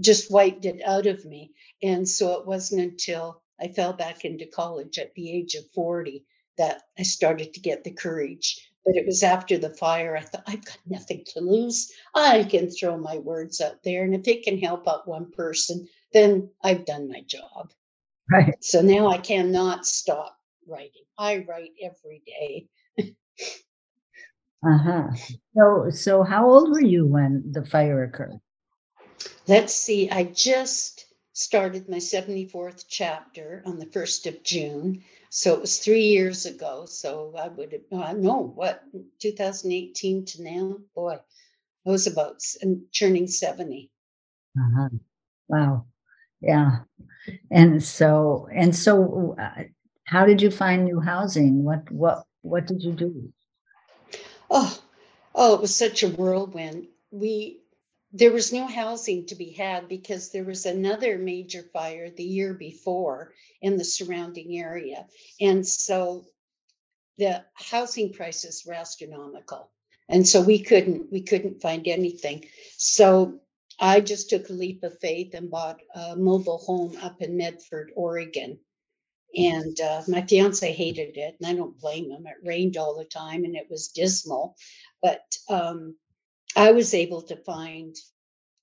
just 0.00 0.30
wiped 0.30 0.64
it 0.64 0.80
out 0.84 1.06
of 1.06 1.24
me. 1.24 1.52
And 1.82 2.08
so 2.08 2.40
it 2.40 2.46
wasn't 2.46 2.82
until 2.82 3.42
I 3.60 3.68
fell 3.68 3.92
back 3.92 4.24
into 4.24 4.46
college 4.46 4.98
at 4.98 5.14
the 5.14 5.30
age 5.30 5.54
of 5.54 5.70
40 5.72 6.24
that 6.58 6.82
I 6.98 7.02
started 7.02 7.54
to 7.54 7.60
get 7.60 7.84
the 7.84 7.92
courage. 7.92 8.69
But 8.84 8.96
it 8.96 9.06
was 9.06 9.22
after 9.22 9.58
the 9.58 9.74
fire, 9.74 10.16
I 10.16 10.20
thought, 10.20 10.44
I've 10.46 10.64
got 10.64 10.78
nothing 10.86 11.22
to 11.34 11.40
lose. 11.40 11.92
I 12.14 12.44
can 12.44 12.70
throw 12.70 12.96
my 12.96 13.18
words 13.18 13.60
out 13.60 13.82
there. 13.84 14.04
And 14.04 14.14
if 14.14 14.26
it 14.26 14.42
can 14.42 14.58
help 14.58 14.88
out 14.88 15.06
one 15.06 15.30
person, 15.30 15.86
then 16.12 16.50
I've 16.62 16.86
done 16.86 17.08
my 17.08 17.22
job. 17.26 17.72
Right. 18.30 18.54
So 18.60 18.80
now 18.80 19.08
I 19.08 19.18
cannot 19.18 19.86
stop 19.86 20.36
writing. 20.66 21.04
I 21.18 21.44
write 21.48 21.72
every 21.82 22.22
day. 22.24 22.68
uh-huh. 24.66 25.08
So 25.56 25.90
so 25.90 26.22
how 26.22 26.48
old 26.48 26.70
were 26.70 26.82
you 26.82 27.06
when 27.06 27.42
the 27.52 27.64
fire 27.64 28.04
occurred? 28.04 28.40
Let's 29.46 29.74
see. 29.74 30.08
I 30.10 30.24
just 30.24 31.06
started 31.40 31.88
my 31.88 31.96
74th 31.96 32.84
chapter 32.86 33.62
on 33.64 33.78
the 33.78 33.86
1st 33.86 34.26
of 34.26 34.42
June. 34.42 35.02
So 35.30 35.54
it 35.54 35.60
was 35.60 35.78
three 35.78 36.04
years 36.04 36.44
ago. 36.44 36.84
So 36.86 37.34
I 37.38 37.48
would 37.48 37.72
have, 37.72 38.00
uh, 38.00 38.12
no, 38.12 38.52
what, 38.54 38.82
2018 39.20 40.26
to 40.26 40.42
now? 40.42 40.76
Boy, 40.94 41.14
I 41.14 41.90
was 41.90 42.06
about 42.06 42.42
turning 42.92 43.26
70. 43.26 43.90
Uh-huh. 44.58 44.88
Wow. 45.48 45.86
Yeah. 46.42 46.80
And 47.50 47.82
so, 47.82 48.46
and 48.54 48.76
so, 48.76 49.34
uh, 49.40 49.62
how 50.04 50.26
did 50.26 50.42
you 50.42 50.50
find 50.50 50.84
new 50.84 51.00
housing? 51.00 51.64
What, 51.64 51.90
what, 51.90 52.24
what 52.42 52.66
did 52.66 52.82
you 52.82 52.92
do? 52.92 53.32
Oh, 54.50 54.78
oh, 55.34 55.54
it 55.54 55.60
was 55.62 55.74
such 55.74 56.02
a 56.02 56.08
whirlwind. 56.08 56.88
We 57.10 57.59
there 58.12 58.32
was 58.32 58.52
no 58.52 58.66
housing 58.66 59.26
to 59.26 59.34
be 59.36 59.50
had 59.52 59.88
because 59.88 60.30
there 60.30 60.44
was 60.44 60.66
another 60.66 61.16
major 61.18 61.62
fire 61.72 62.10
the 62.10 62.24
year 62.24 62.54
before 62.54 63.32
in 63.62 63.76
the 63.76 63.84
surrounding 63.84 64.58
area. 64.58 65.06
And 65.40 65.66
so 65.66 66.24
the 67.18 67.44
housing 67.54 68.12
prices 68.12 68.64
were 68.66 68.74
astronomical. 68.74 69.70
And 70.08 70.26
so 70.26 70.40
we 70.40 70.58
couldn't 70.58 71.12
we 71.12 71.22
couldn't 71.22 71.62
find 71.62 71.86
anything. 71.86 72.46
So 72.76 73.40
I 73.78 74.00
just 74.00 74.28
took 74.28 74.48
a 74.48 74.54
leap 74.54 74.82
of 74.82 74.98
faith 74.98 75.34
and 75.34 75.50
bought 75.50 75.80
a 75.94 76.16
mobile 76.16 76.58
home 76.58 76.96
up 77.00 77.22
in 77.22 77.36
Medford, 77.36 77.92
Oregon. 77.94 78.58
And 79.36 79.80
uh, 79.80 80.02
my 80.08 80.26
fiance 80.26 80.72
hated 80.72 81.16
it, 81.16 81.36
and 81.38 81.46
I 81.46 81.54
don't 81.54 81.78
blame 81.78 82.10
him. 82.10 82.26
It 82.26 82.44
rained 82.44 82.76
all 82.76 82.98
the 82.98 83.04
time 83.04 83.44
and 83.44 83.54
it 83.54 83.68
was 83.70 83.88
dismal. 83.88 84.56
But 85.00 85.22
um, 85.48 85.94
I 86.56 86.72
was 86.72 86.94
able 86.94 87.22
to 87.22 87.36
find 87.36 87.96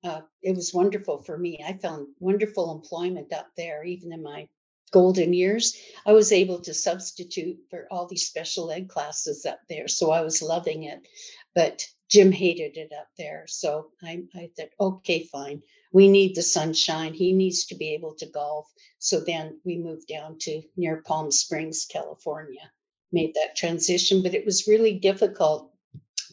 uh, 0.03 0.21
it 0.41 0.55
was 0.55 0.73
wonderful 0.73 1.23
for 1.23 1.37
me. 1.37 1.59
I 1.65 1.73
found 1.73 2.07
wonderful 2.19 2.71
employment 2.71 3.33
up 3.33 3.47
there, 3.57 3.83
even 3.83 4.13
in 4.13 4.21
my 4.23 4.47
golden 4.91 5.33
years. 5.33 5.75
I 6.05 6.13
was 6.13 6.31
able 6.31 6.61
to 6.61 6.73
substitute 6.73 7.57
for 7.69 7.87
all 7.91 8.07
these 8.07 8.27
special 8.27 8.71
ed 8.71 8.87
classes 8.87 9.45
up 9.45 9.59
there. 9.69 9.87
So 9.87 10.11
I 10.11 10.21
was 10.21 10.41
loving 10.41 10.83
it. 10.83 11.07
But 11.55 11.85
Jim 12.09 12.31
hated 12.31 12.77
it 12.77 12.93
up 12.97 13.07
there. 13.17 13.45
So 13.47 13.87
I, 14.03 14.23
I 14.35 14.49
thought, 14.55 14.69
okay, 14.79 15.23
fine. 15.25 15.61
We 15.91 16.07
need 16.07 16.35
the 16.35 16.43
sunshine. 16.43 17.13
He 17.13 17.33
needs 17.33 17.65
to 17.65 17.75
be 17.75 17.93
able 17.93 18.13
to 18.15 18.27
golf. 18.27 18.67
So 18.99 19.19
then 19.19 19.59
we 19.65 19.77
moved 19.77 20.07
down 20.07 20.37
to 20.41 20.61
near 20.77 21.01
Palm 21.05 21.31
Springs, 21.31 21.85
California, 21.89 22.71
made 23.11 23.33
that 23.33 23.57
transition. 23.57 24.21
But 24.21 24.35
it 24.35 24.45
was 24.45 24.67
really 24.67 24.93
difficult 24.99 25.71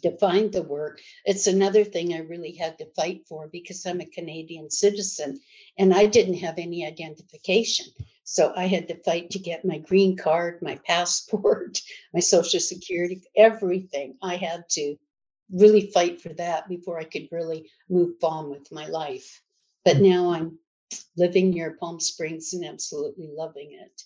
to 0.04 0.16
find 0.18 0.52
the 0.52 0.62
work. 0.62 1.00
It's 1.24 1.46
another 1.46 1.82
thing 1.82 2.12
I 2.12 2.18
really 2.18 2.52
had 2.52 2.78
to 2.78 2.92
fight 2.94 3.22
for 3.26 3.48
because 3.48 3.84
I'm 3.86 4.00
a 4.00 4.06
Canadian 4.06 4.70
citizen 4.70 5.40
and 5.78 5.94
I 5.94 6.06
didn't 6.06 6.34
have 6.34 6.58
any 6.58 6.86
identification. 6.86 7.86
So 8.22 8.52
I 8.54 8.66
had 8.66 8.86
to 8.88 9.02
fight 9.02 9.30
to 9.30 9.38
get 9.38 9.64
my 9.64 9.78
green 9.78 10.16
card, 10.16 10.60
my 10.60 10.78
passport, 10.86 11.80
my 12.14 12.20
social 12.20 12.60
security, 12.60 13.22
everything. 13.36 14.16
I 14.22 14.36
had 14.36 14.68
to 14.72 14.96
really 15.50 15.90
fight 15.90 16.20
for 16.20 16.34
that 16.34 16.68
before 16.68 16.98
I 16.98 17.04
could 17.04 17.28
really 17.32 17.70
move 17.88 18.22
on 18.22 18.50
with 18.50 18.70
my 18.70 18.86
life. 18.86 19.42
But 19.86 20.00
now 20.00 20.32
I'm 20.32 20.58
living 21.16 21.50
near 21.50 21.76
Palm 21.80 21.98
Springs 21.98 22.52
and 22.52 22.64
absolutely 22.64 23.30
loving 23.34 23.72
it 23.72 24.02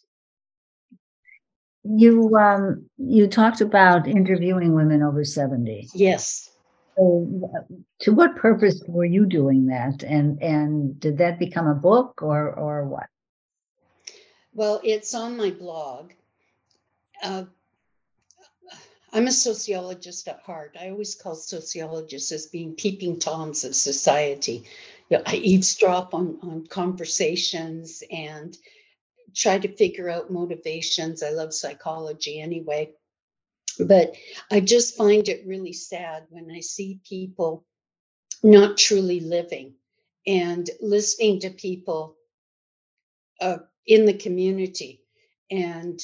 you 1.84 2.36
um 2.36 2.84
you 2.98 3.26
talked 3.26 3.60
about 3.60 4.06
interviewing 4.08 4.74
women 4.74 5.02
over 5.02 5.24
70 5.24 5.88
yes. 5.94 6.50
So 6.98 7.50
to 8.00 8.12
what 8.12 8.34
purpose 8.34 8.82
were 8.88 9.04
you 9.04 9.24
doing 9.24 9.66
that? 9.66 10.02
And 10.02 10.42
and 10.42 10.98
did 10.98 11.18
that 11.18 11.38
become 11.38 11.68
a 11.68 11.74
book 11.74 12.20
or 12.22 12.52
or 12.52 12.84
what? 12.84 13.06
Well 14.52 14.80
it's 14.82 15.14
on 15.14 15.36
my 15.36 15.50
blog. 15.50 16.12
Uh, 17.22 17.44
i'm 19.12 19.28
a 19.28 19.32
sociologist 19.32 20.26
at 20.26 20.40
heart. 20.40 20.76
I 20.80 20.90
always 20.90 21.14
call 21.14 21.36
sociologists 21.36 22.32
as 22.32 22.46
being 22.46 22.74
peeping 22.74 23.20
toms 23.20 23.64
of 23.64 23.76
society. 23.76 24.64
You 25.08 25.18
know, 25.18 25.22
i 25.26 25.36
eavesdrop 25.36 26.14
on 26.14 26.38
on 26.42 26.66
conversations 26.66 28.02
and 28.10 28.56
try 29.38 29.58
to 29.58 29.76
figure 29.76 30.10
out 30.10 30.32
motivations. 30.32 31.22
I 31.22 31.30
love 31.30 31.54
psychology 31.54 32.40
anyway. 32.40 32.90
But 33.78 34.14
I 34.50 34.60
just 34.60 34.96
find 34.96 35.28
it 35.28 35.46
really 35.46 35.72
sad 35.72 36.24
when 36.30 36.50
I 36.50 36.60
see 36.60 37.00
people 37.08 37.64
not 38.42 38.76
truly 38.76 39.20
living 39.20 39.74
and 40.26 40.68
listening 40.80 41.40
to 41.40 41.50
people 41.50 42.16
uh, 43.40 43.58
in 43.86 44.06
the 44.06 44.14
community 44.14 45.00
and 45.50 46.00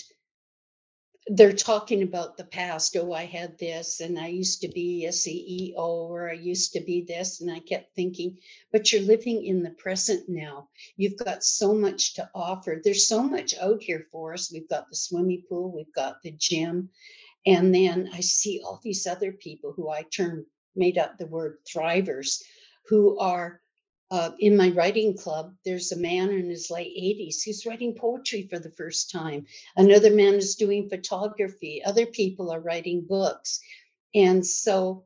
they're 1.26 1.52
talking 1.52 2.02
about 2.02 2.36
the 2.36 2.44
past. 2.44 2.96
Oh, 2.96 3.12
I 3.12 3.24
had 3.24 3.58
this, 3.58 4.00
and 4.00 4.18
I 4.18 4.26
used 4.26 4.60
to 4.60 4.68
be 4.68 5.06
a 5.06 5.10
CEO, 5.10 5.76
or 5.76 6.28
I 6.28 6.34
used 6.34 6.72
to 6.74 6.80
be 6.80 7.02
this. 7.02 7.40
And 7.40 7.50
I 7.50 7.60
kept 7.60 7.94
thinking, 7.94 8.38
but 8.72 8.92
you're 8.92 9.02
living 9.02 9.44
in 9.44 9.62
the 9.62 9.70
present 9.70 10.28
now. 10.28 10.68
You've 10.96 11.16
got 11.16 11.42
so 11.42 11.72
much 11.72 12.14
to 12.14 12.28
offer. 12.34 12.80
There's 12.82 13.08
so 13.08 13.22
much 13.22 13.54
out 13.58 13.82
here 13.82 14.06
for 14.12 14.34
us. 14.34 14.52
We've 14.52 14.68
got 14.68 14.90
the 14.90 14.96
swimming 14.96 15.44
pool, 15.48 15.72
we've 15.72 15.94
got 15.94 16.22
the 16.22 16.32
gym. 16.32 16.90
And 17.46 17.74
then 17.74 18.10
I 18.12 18.20
see 18.20 18.60
all 18.64 18.80
these 18.82 19.06
other 19.06 19.32
people 19.32 19.72
who 19.74 19.90
I 19.90 20.02
term 20.02 20.46
made 20.76 20.98
up 20.98 21.16
the 21.16 21.26
word 21.26 21.58
thrivers 21.66 22.42
who 22.86 23.18
are 23.18 23.60
uh, 24.14 24.30
in 24.38 24.56
my 24.56 24.68
writing 24.70 25.16
club, 25.18 25.52
there's 25.64 25.90
a 25.90 25.98
man 25.98 26.30
in 26.30 26.48
his 26.48 26.70
late 26.70 26.94
80s 26.96 27.42
who's 27.44 27.66
writing 27.66 27.96
poetry 27.96 28.46
for 28.48 28.60
the 28.60 28.70
first 28.70 29.10
time. 29.10 29.44
Another 29.76 30.14
man 30.14 30.34
is 30.34 30.54
doing 30.54 30.88
photography. 30.88 31.82
Other 31.84 32.06
people 32.06 32.52
are 32.52 32.60
writing 32.60 33.04
books. 33.08 33.58
And 34.14 34.46
so 34.46 35.02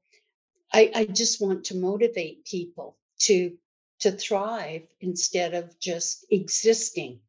I, 0.75 0.91
I 0.95 1.05
just 1.07 1.41
want 1.41 1.65
to 1.65 1.77
motivate 1.77 2.45
people 2.45 2.99
to 3.21 3.57
to 4.01 4.13
thrive 4.13 4.83
instead 5.01 5.55
of 5.55 5.81
just 5.81 6.27
existing. 6.31 7.21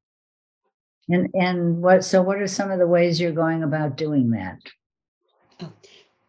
And 1.07 1.29
and 1.33 1.81
what 1.81 2.03
so 2.03 2.21
what 2.21 2.39
are 2.39 2.47
some 2.47 2.71
of 2.71 2.79
the 2.79 2.87
ways 2.87 3.21
you're 3.21 3.31
going 3.31 3.63
about 3.63 3.95
doing 3.95 4.31
that? 4.31 4.59
Oh, 5.61 5.71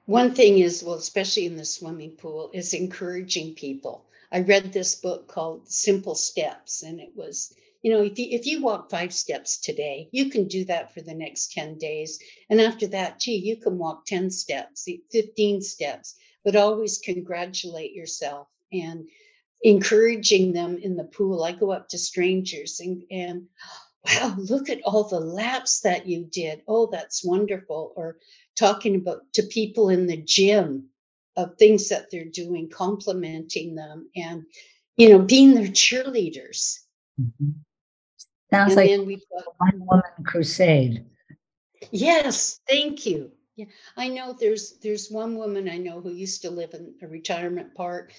one 0.06 0.32
thing 0.32 0.58
is, 0.58 0.84
well, 0.84 0.94
especially 0.94 1.46
in 1.46 1.56
the 1.56 1.64
swimming 1.64 2.12
pool, 2.12 2.50
is 2.54 2.72
encouraging 2.72 3.56
people 3.56 4.04
I 4.32 4.40
read 4.40 4.72
this 4.72 4.94
book 4.94 5.26
called 5.26 5.68
Simple 5.68 6.14
Steps, 6.14 6.84
and 6.84 7.00
it 7.00 7.10
was, 7.16 7.52
you 7.82 7.90
know, 7.90 8.00
if 8.02 8.16
you, 8.16 8.28
if 8.30 8.46
you 8.46 8.62
walk 8.62 8.88
five 8.88 9.12
steps 9.12 9.58
today, 9.58 10.08
you 10.12 10.30
can 10.30 10.46
do 10.46 10.64
that 10.66 10.94
for 10.94 11.00
the 11.00 11.14
next 11.14 11.52
10 11.52 11.78
days. 11.78 12.20
And 12.48 12.60
after 12.60 12.86
that, 12.88 13.18
gee, 13.18 13.34
you 13.34 13.56
can 13.56 13.76
walk 13.76 14.06
10 14.06 14.30
steps, 14.30 14.86
15 15.10 15.62
steps, 15.62 16.14
but 16.44 16.54
always 16.54 16.98
congratulate 16.98 17.92
yourself 17.92 18.46
and 18.72 19.08
encouraging 19.62 20.52
them 20.52 20.78
in 20.78 20.96
the 20.96 21.04
pool. 21.04 21.42
I 21.42 21.50
go 21.50 21.72
up 21.72 21.88
to 21.88 21.98
strangers 21.98 22.78
and, 22.78 23.02
and 23.10 23.48
wow, 24.06 24.36
look 24.38 24.70
at 24.70 24.82
all 24.82 25.04
the 25.04 25.18
laps 25.18 25.80
that 25.80 26.06
you 26.06 26.24
did. 26.24 26.62
Oh, 26.68 26.86
that's 26.86 27.24
wonderful. 27.24 27.92
Or 27.96 28.18
talking 28.56 28.94
about 28.94 29.32
to 29.32 29.42
people 29.42 29.88
in 29.88 30.06
the 30.06 30.18
gym 30.18 30.89
of 31.36 31.56
things 31.56 31.88
that 31.88 32.10
they're 32.10 32.24
doing, 32.24 32.68
complimenting 32.68 33.74
them, 33.74 34.10
and 34.16 34.44
you 34.96 35.08
know, 35.08 35.18
being 35.18 35.54
their 35.54 35.68
cheerleaders. 35.68 36.80
Mm-hmm. 37.20 37.50
Sounds 38.52 38.72
and 38.72 38.76
like 38.76 38.90
then 38.90 39.06
we've 39.06 39.24
got 39.32 39.54
one 39.58 39.86
woman 39.86 40.24
crusade. 40.24 41.04
Yes, 41.90 42.60
thank 42.68 43.06
you. 43.06 43.30
Yeah, 43.56 43.66
I 43.96 44.08
know 44.08 44.32
there's 44.38 44.78
there's 44.82 45.10
one 45.10 45.36
woman 45.36 45.68
I 45.68 45.78
know 45.78 46.00
who 46.00 46.12
used 46.12 46.42
to 46.42 46.50
live 46.50 46.74
in 46.74 46.94
a 47.02 47.08
retirement 47.08 47.74
park, 47.74 48.12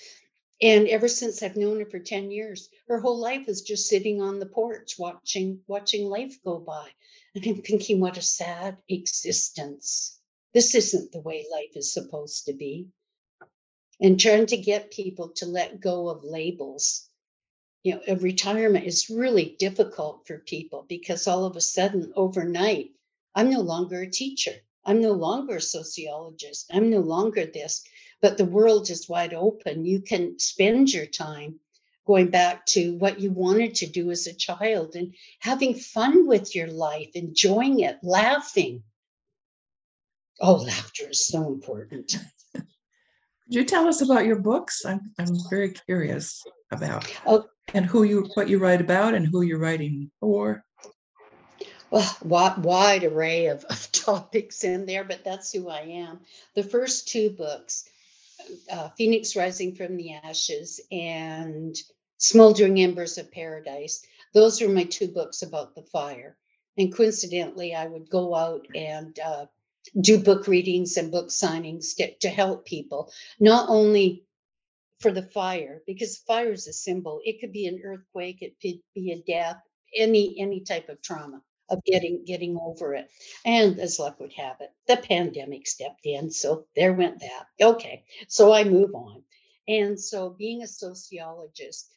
and 0.62 0.88
ever 0.88 1.08
since 1.08 1.42
I've 1.42 1.58
known 1.58 1.80
her 1.80 1.86
for 1.86 2.00
10 2.00 2.30
years, 2.30 2.70
her 2.88 3.00
whole 3.00 3.20
life 3.20 3.48
is 3.48 3.62
just 3.62 3.88
sitting 3.88 4.22
on 4.22 4.40
the 4.40 4.46
porch 4.46 4.96
watching 5.00 5.60
watching 5.68 6.06
life 6.06 6.38
go 6.44 6.60
by. 6.60 6.88
And 7.36 7.46
I'm 7.48 7.62
thinking, 7.62 8.00
what 8.00 8.18
a 8.18 8.22
sad 8.22 8.78
existence. 8.88 10.20
This 10.54 10.76
isn't 10.76 11.12
the 11.12 11.22
way 11.22 11.46
life 11.52 11.76
is 11.76 11.94
supposed 11.94 12.46
to 12.46 12.54
be 12.54 12.90
and 14.02 14.20
trying 14.20 14.48
to 14.48 14.58
get 14.58 14.92
people 14.92 15.30
to 15.30 15.46
let 15.46 15.80
go 15.80 16.10
of 16.10 16.24
labels 16.24 17.10
you 17.84 17.96
know, 17.96 18.02
a 18.08 18.16
retirement 18.18 18.86
is 18.86 19.10
really 19.10 19.56
difficult 19.58 20.28
for 20.28 20.40
people 20.40 20.86
because 20.88 21.28
all 21.28 21.46
of 21.46 21.56
a 21.56 21.62
sudden, 21.62 22.14
overnight, 22.16 22.92
I'm 23.34 23.50
no 23.50 23.62
longer 23.62 24.02
a 24.02 24.10
teacher. 24.10 24.54
I'm 24.86 25.02
no 25.02 25.14
longer 25.14 25.56
a 25.56 25.62
sociologist. 25.62 26.70
I'm 26.72 26.90
no 26.90 27.00
longer 27.00 27.46
this, 27.46 27.84
but 28.22 28.38
the 28.38 28.46
world 28.46 28.90
is 28.90 29.10
wide 29.10 29.34
open. 29.34 29.86
You 29.86 30.02
can 30.02 30.38
spend 30.38 30.92
your 30.94 31.06
time 31.08 31.60
going 32.06 32.30
back 32.30 32.66
to 32.68 32.96
what 32.98 33.20
you 33.20 33.32
wanted 33.32 33.76
to 33.76 33.88
do 33.88 34.12
as 34.12 34.28
a 34.28 34.34
child 34.34 34.96
and 34.96 35.16
having 35.40 35.76
fun 35.76 36.28
with 36.28 36.56
your 36.56 36.68
life, 36.68 37.10
enjoying 37.16 37.80
it, 37.80 37.98
laughing. 38.04 38.84
Oh, 40.40 40.56
laughter 40.56 41.10
is 41.10 41.26
so 41.26 41.48
important. 41.48 42.16
Could 43.52 43.58
you 43.58 43.66
tell 43.66 43.90
us 43.90 44.00
about 44.00 44.26
your 44.26 44.40
books? 44.40 44.86
I'm, 44.86 45.12
I'm 45.20 45.36
very 45.50 45.72
curious 45.72 46.42
about. 46.72 47.14
Oh, 47.26 47.44
and 47.74 47.86
who 47.86 48.04
you 48.04 48.30
what 48.36 48.48
you 48.48 48.60
write 48.60 48.80
about 48.80 49.14
and 49.14 49.28
who 49.28 49.42
you're 49.42 49.60
writing 49.60 50.10
for. 50.22 50.64
Well, 51.90 52.18
wide, 52.24 52.60
wide 52.60 53.04
array 53.04 53.48
of, 53.48 53.66
of 53.70 53.92
topics 53.92 54.64
in 54.64 54.86
there, 54.86 55.04
but 55.04 55.26
that's 55.26 55.52
who 55.52 55.68
I 55.68 55.82
am. 55.82 56.22
The 56.56 56.64
first 56.64 57.10
two 57.10 57.32
books, 57.32 57.90
uh, 58.72 58.88
Phoenix 58.92 59.36
Rising 59.36 59.76
from 59.76 59.98
the 59.98 60.14
Ashes 60.14 60.80
and 60.90 61.76
Smoldering 62.20 62.80
Embers 62.80 63.18
of 63.18 63.34
Paradise, 63.34 64.02
those 64.34 64.62
are 64.62 64.70
my 64.70 64.86
two 64.86 65.10
books 65.10 65.42
about 65.42 65.76
the 65.76 65.84
fire. 65.84 66.38
And 66.78 66.96
coincidentally, 66.96 67.76
I 67.76 67.88
would 67.88 68.10
go 68.10 68.34
out 68.34 68.66
and 68.74 69.20
uh, 69.20 69.48
do 70.00 70.20
book 70.20 70.48
readings 70.48 70.98
and 70.98 71.12
book 71.12 71.30
signings 71.30 71.96
to, 71.98 72.14
to 72.20 72.30
help 72.30 72.66
people, 72.66 73.12
not 73.40 73.70
only 73.70 74.24
for 75.02 75.12
the 75.12 75.24
fire 75.24 75.82
because 75.88 76.18
fire 76.20 76.52
is 76.52 76.68
a 76.68 76.74
symbol. 76.74 77.22
It 77.26 77.40
could 77.42 77.52
be 77.52 77.66
an 77.66 77.82
earthquake 77.84 78.42
it 78.42 78.56
could 78.62 78.80
be 78.94 79.12
a 79.12 79.20
death 79.20 79.58
any 79.98 80.40
any 80.40 80.62
type 80.62 80.88
of 80.90 81.02
trauma 81.02 81.42
of 81.70 81.84
getting 81.84 82.24
getting 82.24 82.58
over 82.58 82.94
it. 82.94 83.10
And 83.44 83.80
as 83.80 84.00
luck 84.00 84.20
would 84.20 84.34
have 84.34 84.58
it 84.62 84.72
the 84.88 84.98
pandemic 84.98 85.68
stepped 85.68 86.06
in 86.06 86.30
so 86.30 86.66
there 86.76 86.94
went 86.94 87.20
that. 87.20 87.48
Okay 87.60 88.04
so 88.28 88.54
i 88.54 88.64
move 88.64 88.94
on. 88.94 89.24
And 89.68 90.00
so 90.00 90.30
being 90.30 90.62
a 90.62 90.68
sociologist 90.68 91.90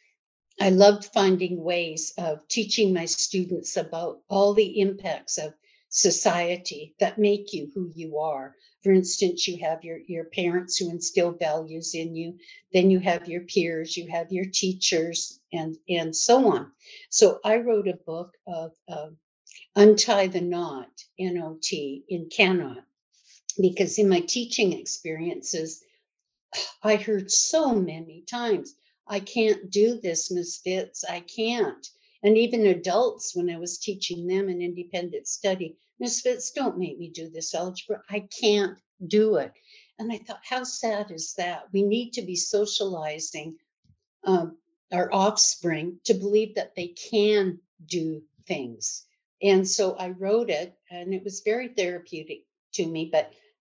i 0.60 0.70
loved 0.70 1.04
finding 1.04 1.62
ways 1.62 2.14
of 2.16 2.48
teaching 2.48 2.94
my 2.94 3.04
students 3.04 3.76
about 3.76 4.20
all 4.30 4.54
the 4.54 4.80
impacts 4.80 5.36
of 5.36 5.52
society 5.94 6.92
that 6.98 7.18
make 7.18 7.52
you 7.52 7.70
who 7.72 7.88
you 7.94 8.18
are. 8.18 8.56
For 8.82 8.92
instance 8.92 9.46
you 9.46 9.58
have 9.58 9.84
your 9.84 9.98
your 10.08 10.24
parents 10.24 10.76
who 10.76 10.90
instill 10.90 11.30
values 11.30 11.94
in 11.94 12.16
you 12.16 12.36
then 12.72 12.90
you 12.90 12.98
have 12.98 13.28
your 13.28 13.42
peers 13.42 13.96
you 13.96 14.08
have 14.08 14.32
your 14.32 14.46
teachers 14.52 15.38
and 15.52 15.76
and 15.88 16.14
so 16.14 16.48
on. 16.52 16.72
So 17.10 17.38
i 17.44 17.58
wrote 17.58 17.86
a 17.86 17.94
book 17.94 18.36
of 18.48 18.72
uh, 18.88 19.10
untie 19.76 20.26
the 20.26 20.40
knot 20.40 20.90
not 21.16 21.72
in 22.08 22.28
cannot 22.28 22.84
because 23.60 23.96
in 23.96 24.08
my 24.08 24.20
teaching 24.20 24.72
experiences 24.72 25.80
i 26.82 26.96
heard 26.96 27.30
so 27.30 27.72
many 27.72 28.24
times 28.28 28.74
i 29.06 29.20
can't 29.20 29.70
do 29.70 30.00
this 30.00 30.32
miss 30.32 30.58
fitz 30.58 31.04
i 31.04 31.20
can't 31.20 31.88
and 32.24 32.36
even 32.36 32.66
adults 32.66 33.36
when 33.36 33.48
i 33.48 33.56
was 33.56 33.78
teaching 33.78 34.26
them 34.26 34.48
an 34.48 34.60
independent 34.60 35.28
study 35.28 35.76
Miss 36.00 36.20
Fitz, 36.20 36.50
don't 36.50 36.78
make 36.78 36.98
me 36.98 37.08
do 37.08 37.28
this 37.28 37.54
algebra. 37.54 38.02
I 38.10 38.20
can't 38.40 38.78
do 39.06 39.36
it. 39.36 39.52
And 39.98 40.10
I 40.12 40.18
thought, 40.18 40.40
how 40.42 40.64
sad 40.64 41.10
is 41.10 41.34
that? 41.34 41.72
We 41.72 41.82
need 41.82 42.12
to 42.14 42.22
be 42.22 42.36
socializing 42.36 43.56
um, 44.24 44.58
our 44.92 45.12
offspring 45.12 46.00
to 46.04 46.14
believe 46.14 46.56
that 46.56 46.74
they 46.74 46.88
can 46.88 47.60
do 47.86 48.22
things. 48.46 49.06
And 49.42 49.68
so 49.68 49.96
I 49.96 50.10
wrote 50.10 50.50
it, 50.50 50.74
and 50.90 51.14
it 51.14 51.22
was 51.22 51.40
very 51.40 51.68
therapeutic 51.68 52.44
to 52.74 52.86
me. 52.86 53.08
But 53.12 53.32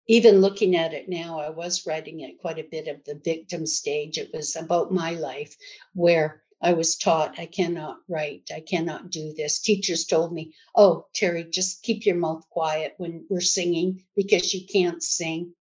even 0.08 0.42
looking 0.42 0.76
at 0.76 0.94
it 0.94 1.10
now, 1.10 1.40
I 1.40 1.50
was 1.50 1.86
writing 1.86 2.24
at 2.24 2.40
quite 2.40 2.60
a 2.60 2.64
bit 2.64 2.88
of 2.88 3.04
the 3.04 3.16
victim 3.16 3.66
stage. 3.66 4.18
It 4.18 4.34
was 4.34 4.56
about 4.56 4.92
my 4.92 5.12
life 5.12 5.56
where 5.94 6.42
I 6.62 6.74
was 6.74 6.98
taught 6.98 7.40
I 7.40 7.46
cannot 7.46 8.00
write, 8.08 8.50
I 8.54 8.62
cannot 8.62 9.12
do 9.12 9.34
this. 9.34 9.60
Teachers 9.60 10.06
told 10.06 10.34
me, 10.34 10.54
"Oh, 10.76 11.08
Terri, 11.14 11.50
just 11.52 11.84
keep 11.84 12.06
your 12.06 12.16
mouth 12.16 12.50
quiet 12.50 12.96
when 12.98 13.26
we're 13.30 13.42
singing 13.42 14.04
because 14.16 14.54
you 14.54 14.66
can't 14.66 15.04
sing." 15.04 15.54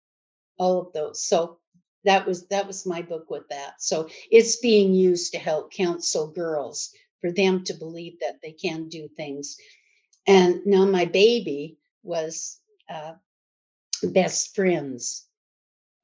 All 0.58 0.80
of 0.80 0.92
those. 0.92 1.22
So 1.22 1.58
that 2.04 2.26
was 2.26 2.46
that 2.48 2.66
was 2.66 2.86
my 2.86 3.02
book 3.02 3.30
with 3.30 3.48
that. 3.50 3.82
So 3.82 4.08
it's 4.30 4.56
being 4.58 4.94
used 4.94 5.32
to 5.32 5.38
help 5.38 5.72
counsel 5.72 6.28
girls 6.28 6.92
for 7.20 7.32
them 7.32 7.64
to 7.64 7.74
believe 7.74 8.20
that 8.20 8.40
they 8.42 8.52
can 8.52 8.88
do 8.88 9.08
things. 9.08 9.56
And 10.26 10.64
now 10.66 10.86
my 10.86 11.04
baby 11.06 11.78
was 12.02 12.60
uh, 12.88 13.14
best 14.02 14.54
friends. 14.54 15.26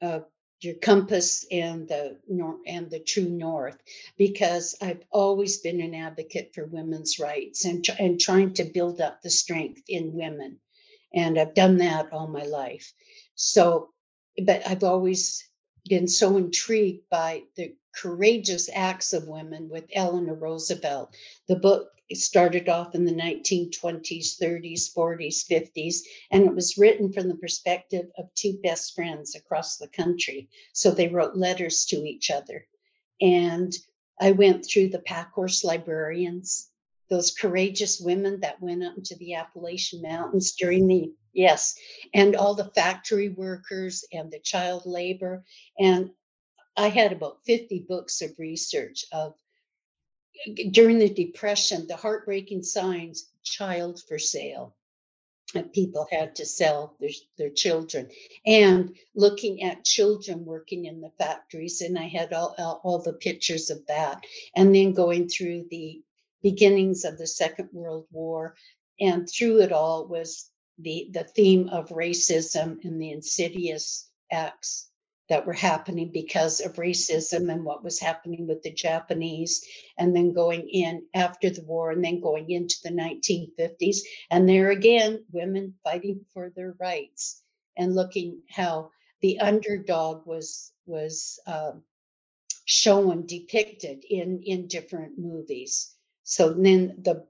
Uh, 0.02 0.20
your 0.64 0.74
compass 0.74 1.44
and 1.50 1.88
the 1.88 2.18
and 2.66 2.90
the 2.90 3.00
true 3.00 3.28
north 3.28 3.78
because 4.16 4.76
I've 4.80 5.02
always 5.10 5.58
been 5.58 5.80
an 5.80 5.94
advocate 5.94 6.52
for 6.54 6.66
women's 6.66 7.18
rights 7.18 7.64
and 7.64 7.86
and 7.98 8.20
trying 8.20 8.54
to 8.54 8.64
build 8.64 9.00
up 9.00 9.22
the 9.22 9.30
strength 9.30 9.82
in 9.88 10.12
women. 10.12 10.58
And 11.14 11.38
I've 11.38 11.54
done 11.54 11.78
that 11.78 12.12
all 12.12 12.28
my 12.28 12.44
life. 12.44 12.92
So 13.34 13.90
but 14.44 14.66
I've 14.66 14.84
always 14.84 15.44
been 15.88 16.08
so 16.08 16.36
intrigued 16.36 17.08
by 17.10 17.42
the 17.56 17.74
courageous 17.94 18.70
acts 18.72 19.12
of 19.12 19.28
women 19.28 19.68
with 19.68 19.84
Eleanor 19.92 20.34
Roosevelt 20.34 21.14
the 21.48 21.56
book 21.56 21.88
it 22.12 22.18
started 22.18 22.68
off 22.68 22.94
in 22.94 23.06
the 23.06 23.10
1920s, 23.10 24.38
30s, 24.38 24.94
40s, 24.94 25.48
50s, 25.50 26.00
and 26.30 26.44
it 26.44 26.54
was 26.54 26.76
written 26.76 27.10
from 27.10 27.26
the 27.26 27.36
perspective 27.36 28.04
of 28.18 28.32
two 28.34 28.58
best 28.62 28.94
friends 28.94 29.34
across 29.34 29.78
the 29.78 29.88
country. 29.88 30.50
So 30.74 30.90
they 30.90 31.08
wrote 31.08 31.36
letters 31.36 31.86
to 31.86 31.96
each 32.04 32.30
other. 32.30 32.66
And 33.22 33.72
I 34.20 34.32
went 34.32 34.66
through 34.66 34.90
the 34.90 34.98
Packhorse 34.98 35.64
librarians, 35.64 36.68
those 37.08 37.30
courageous 37.30 37.98
women 37.98 38.40
that 38.40 38.60
went 38.60 38.84
up 38.84 38.98
into 38.98 39.16
the 39.16 39.32
Appalachian 39.32 40.02
Mountains 40.02 40.52
during 40.52 40.86
the, 40.86 41.14
yes, 41.32 41.74
and 42.12 42.36
all 42.36 42.54
the 42.54 42.70
factory 42.74 43.30
workers 43.30 44.04
and 44.12 44.30
the 44.30 44.40
child 44.40 44.82
labor. 44.84 45.44
And 45.78 46.10
I 46.76 46.88
had 46.88 47.12
about 47.12 47.38
50 47.46 47.86
books 47.88 48.20
of 48.20 48.38
research 48.38 49.06
of 49.12 49.32
during 50.70 50.98
the 50.98 51.12
depression 51.12 51.86
the 51.86 51.96
heartbreaking 51.96 52.62
signs 52.62 53.28
child 53.42 54.02
for 54.08 54.18
sale. 54.18 54.74
That 55.54 55.74
people 55.74 56.08
had 56.10 56.36
to 56.36 56.46
sell 56.46 56.96
their, 56.98 57.10
their 57.36 57.50
children. 57.50 58.08
And 58.46 58.96
looking 59.14 59.62
at 59.62 59.84
children 59.84 60.46
working 60.46 60.86
in 60.86 61.02
the 61.02 61.12
factories 61.18 61.82
and 61.82 61.98
i 61.98 62.04
had 62.04 62.32
all, 62.32 62.54
all, 62.56 62.80
all 62.82 62.98
the 63.02 63.12
pictures 63.12 63.68
of 63.68 63.86
that. 63.86 64.24
And 64.56 64.74
then 64.74 64.94
going 64.94 65.28
through 65.28 65.66
the 65.70 66.00
beginnings 66.42 67.04
of 67.04 67.18
the 67.18 67.26
second 67.26 67.68
world 67.72 68.06
war. 68.10 68.56
And 68.98 69.28
through 69.28 69.60
it 69.60 69.72
all 69.72 70.06
was 70.06 70.50
the 70.78 71.08
the 71.12 71.24
theme 71.24 71.68
of 71.68 71.90
racism 71.90 72.82
and 72.84 73.00
the 73.00 73.10
insidious 73.10 74.08
acts 74.30 74.88
that 75.32 75.46
were 75.46 75.54
happening 75.54 76.10
because 76.12 76.60
of 76.60 76.74
racism 76.74 77.50
and 77.50 77.64
what 77.64 77.82
was 77.82 77.98
happening 77.98 78.46
with 78.46 78.62
the 78.62 78.70
Japanese, 78.70 79.66
and 79.96 80.14
then 80.14 80.34
going 80.34 80.68
in 80.68 81.06
after 81.14 81.48
the 81.48 81.64
war, 81.64 81.90
and 81.90 82.04
then 82.04 82.20
going 82.20 82.50
into 82.50 82.76
the 82.84 82.90
1950s. 82.90 84.00
And 84.30 84.46
there 84.46 84.70
again, 84.70 85.24
women 85.32 85.72
fighting 85.82 86.20
for 86.34 86.50
their 86.50 86.76
rights 86.78 87.42
and 87.78 87.94
looking 87.94 88.42
how 88.50 88.90
the 89.22 89.40
underdog 89.40 90.26
was 90.26 90.70
was 90.84 91.40
uh, 91.46 91.72
shown 92.66 93.24
depicted 93.24 94.04
in 94.04 94.42
in 94.44 94.66
different 94.66 95.18
movies. 95.18 95.94
So 96.24 96.52
then 96.52 96.98
the 97.02 97.26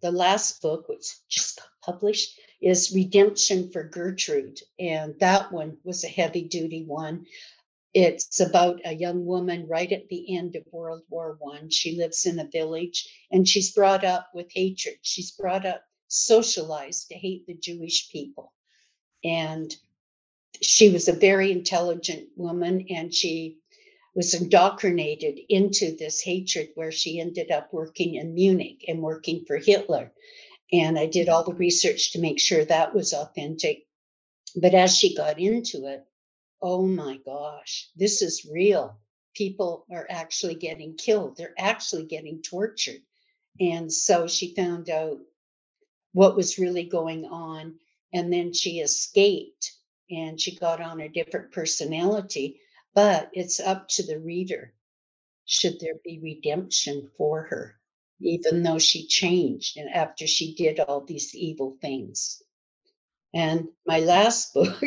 the 0.00 0.10
last 0.10 0.60
book, 0.62 0.88
which 0.88 1.14
just 1.28 1.60
got 1.60 1.68
published, 1.92 2.40
is 2.66 2.92
Redemption 2.92 3.70
for 3.70 3.84
Gertrude. 3.84 4.60
And 4.80 5.14
that 5.20 5.52
one 5.52 5.76
was 5.84 6.02
a 6.02 6.08
heavy 6.08 6.42
duty 6.42 6.82
one. 6.84 7.26
It's 7.94 8.40
about 8.40 8.80
a 8.84 8.92
young 8.92 9.24
woman 9.24 9.68
right 9.68 9.90
at 9.92 10.08
the 10.08 10.36
end 10.36 10.56
of 10.56 10.64
World 10.72 11.02
War 11.08 11.36
One. 11.38 11.70
She 11.70 11.96
lives 11.96 12.26
in 12.26 12.40
a 12.40 12.50
village 12.50 13.08
and 13.30 13.46
she's 13.46 13.72
brought 13.72 14.04
up 14.04 14.30
with 14.34 14.50
hatred. 14.50 14.96
She's 15.02 15.30
brought 15.30 15.64
up 15.64 15.82
socialized 16.08 17.08
to 17.08 17.14
hate 17.14 17.46
the 17.46 17.54
Jewish 17.54 18.10
people. 18.10 18.52
And 19.22 19.74
she 20.60 20.90
was 20.90 21.06
a 21.06 21.12
very 21.12 21.52
intelligent 21.52 22.30
woman 22.36 22.86
and 22.90 23.14
she 23.14 23.58
was 24.16 24.34
indoctrinated 24.34 25.38
into 25.48 25.94
this 25.96 26.20
hatred 26.20 26.70
where 26.74 26.90
she 26.90 27.20
ended 27.20 27.52
up 27.52 27.72
working 27.72 28.16
in 28.16 28.34
Munich 28.34 28.84
and 28.88 29.02
working 29.02 29.44
for 29.46 29.56
Hitler. 29.56 30.12
And 30.72 30.98
I 30.98 31.06
did 31.06 31.28
all 31.28 31.44
the 31.44 31.54
research 31.54 32.12
to 32.12 32.20
make 32.20 32.40
sure 32.40 32.64
that 32.64 32.94
was 32.94 33.12
authentic. 33.14 33.86
But 34.56 34.74
as 34.74 34.96
she 34.96 35.14
got 35.16 35.38
into 35.40 35.86
it, 35.86 36.04
oh 36.62 36.86
my 36.86 37.18
gosh, 37.24 37.90
this 37.96 38.22
is 38.22 38.46
real. 38.50 38.98
people 39.34 39.86
are 39.92 40.06
actually 40.10 40.54
getting 40.56 40.96
killed, 40.96 41.36
they're 41.36 41.54
actually 41.58 42.04
getting 42.06 42.42
tortured. 42.42 43.02
And 43.60 43.92
so 43.92 44.26
she 44.28 44.54
found 44.54 44.90
out 44.90 45.18
what 46.12 46.36
was 46.36 46.58
really 46.58 46.84
going 46.84 47.26
on. 47.26 47.76
And 48.14 48.32
then 48.32 48.52
she 48.52 48.80
escaped 48.80 49.72
and 50.10 50.40
she 50.40 50.56
got 50.56 50.80
on 50.80 51.00
a 51.00 51.08
different 51.08 51.52
personality. 51.52 52.60
But 52.94 53.30
it's 53.34 53.60
up 53.60 53.88
to 53.90 54.04
the 54.06 54.18
reader 54.20 54.72
should 55.46 55.80
there 55.80 55.96
be 56.04 56.20
redemption 56.20 57.10
for 57.18 57.44
her, 57.44 57.75
even 58.20 58.62
though 58.62 58.78
she 58.78 59.06
changed 59.06 59.76
and 59.76 59.88
after 59.90 60.26
she 60.26 60.54
did 60.54 60.80
all 60.80 61.00
these 61.00 61.34
evil 61.34 61.76
things. 61.80 62.42
And 63.34 63.68
my 63.86 64.00
last 64.00 64.54
book, 64.54 64.82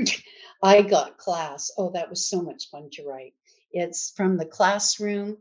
I 0.64 0.82
got 0.82 1.18
class. 1.18 1.72
Oh, 1.78 1.92
that 1.92 2.10
was 2.10 2.28
so 2.28 2.42
much 2.42 2.70
fun 2.70 2.90
to 2.94 3.06
write. 3.06 3.34
It's 3.72 4.12
from 4.16 4.38
the 4.38 4.46
classroom. 4.46 5.38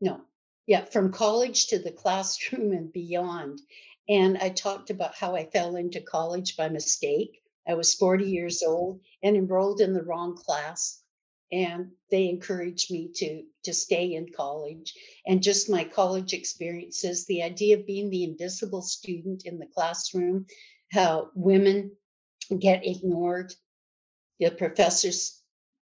No, 0.00 0.22
yeah, 0.66 0.84
from 0.84 1.12
college 1.12 1.68
to 1.68 1.78
the 1.78 1.92
classroom 1.92 2.72
and 2.72 2.92
beyond. 2.92 3.60
And 4.08 4.38
I 4.38 4.48
talked 4.50 4.90
about 4.90 5.14
how 5.14 5.36
I 5.36 5.46
fell 5.46 5.76
into 5.76 6.00
college 6.00 6.56
by 6.56 6.68
mistake. 6.68 7.40
I 7.68 7.74
was 7.74 7.94
40 7.94 8.24
years 8.24 8.62
old 8.62 9.00
and 9.22 9.36
enrolled 9.36 9.80
in 9.80 9.92
the 9.92 10.02
wrong 10.02 10.36
class. 10.36 11.01
And 11.52 11.90
they 12.10 12.28
encouraged 12.30 12.90
me 12.90 13.10
to, 13.16 13.44
to 13.64 13.74
stay 13.74 14.14
in 14.14 14.32
college 14.34 14.94
and 15.26 15.42
just 15.42 15.68
my 15.68 15.84
college 15.84 16.32
experiences, 16.32 17.26
the 17.26 17.42
idea 17.42 17.78
of 17.78 17.86
being 17.86 18.08
the 18.08 18.24
invisible 18.24 18.80
student 18.80 19.44
in 19.44 19.58
the 19.58 19.66
classroom, 19.66 20.46
how 20.90 21.30
women 21.34 21.92
get 22.58 22.86
ignored. 22.86 23.54
The 24.40 24.50
professors, 24.50 25.40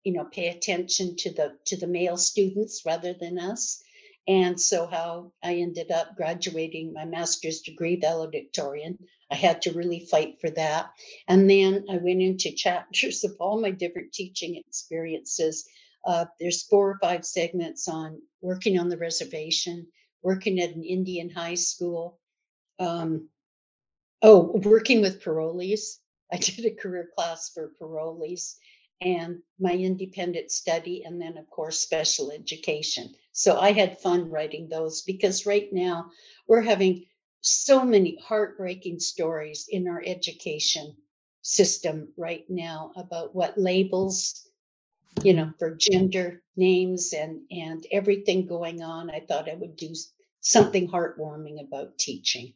you 0.03 0.13
know, 0.13 0.25
pay 0.25 0.49
attention 0.49 1.15
to 1.17 1.31
the 1.31 1.57
to 1.65 1.77
the 1.77 1.87
male 1.87 2.17
students 2.17 2.83
rather 2.85 3.13
than 3.13 3.39
us. 3.39 3.81
And 4.27 4.59
so 4.59 4.87
how 4.87 5.33
I 5.43 5.55
ended 5.55 5.91
up 5.91 6.15
graduating 6.15 6.93
my 6.93 7.05
master's 7.05 7.61
degree 7.61 7.97
valedictorian. 7.97 8.97
I 9.29 9.35
had 9.35 9.61
to 9.63 9.73
really 9.73 10.07
fight 10.11 10.39
for 10.39 10.49
that. 10.51 10.91
And 11.27 11.49
then 11.49 11.85
I 11.89 11.97
went 11.97 12.21
into 12.21 12.51
chapters 12.55 13.23
of 13.23 13.35
all 13.39 13.59
my 13.59 13.71
different 13.71 14.13
teaching 14.13 14.55
experiences. 14.55 15.67
Uh, 16.05 16.25
there's 16.39 16.63
four 16.63 16.89
or 16.89 16.99
five 17.01 17.25
segments 17.25 17.87
on 17.87 18.21
working 18.41 18.79
on 18.79 18.89
the 18.89 18.97
reservation, 18.97 19.87
working 20.21 20.59
at 20.59 20.75
an 20.75 20.83
Indian 20.83 21.29
high 21.29 21.55
school, 21.55 22.19
um, 22.79 23.29
oh, 24.21 24.51
working 24.63 25.01
with 25.01 25.21
parolees, 25.21 25.97
I 26.31 26.37
did 26.37 26.65
a 26.65 26.71
career 26.71 27.09
class 27.15 27.51
for 27.53 27.73
parolees 27.79 28.55
and 29.01 29.41
my 29.59 29.73
independent 29.73 30.49
study, 30.49 31.03
and 31.05 31.21
then, 31.21 31.37
of 31.37 31.49
course, 31.49 31.79
special 31.79 32.31
education. 32.31 33.13
So 33.33 33.59
I 33.59 33.71
had 33.71 33.99
fun 33.99 34.29
writing 34.29 34.69
those 34.69 35.01
because 35.01 35.45
right 35.45 35.67
now 35.73 36.11
we're 36.47 36.61
having 36.61 37.05
so 37.41 37.83
many 37.83 38.17
heartbreaking 38.23 38.99
stories 38.99 39.67
in 39.69 39.87
our 39.87 40.01
education 40.05 40.95
system 41.41 42.07
right 42.15 42.45
now 42.47 42.91
about 42.95 43.35
what 43.35 43.57
labels 43.57 44.47
you 45.23 45.33
know 45.33 45.43
mm-hmm. 45.43 45.57
for 45.59 45.75
gender 45.75 46.41
names 46.55 47.13
and 47.13 47.41
and 47.51 47.85
everything 47.91 48.47
going 48.47 48.81
on. 48.81 49.09
I 49.09 49.19
thought 49.19 49.49
i 49.49 49.55
would 49.55 49.75
do 49.75 49.93
something 50.39 50.89
heartwarming 50.89 51.61
about 51.61 51.97
teaching. 51.97 52.53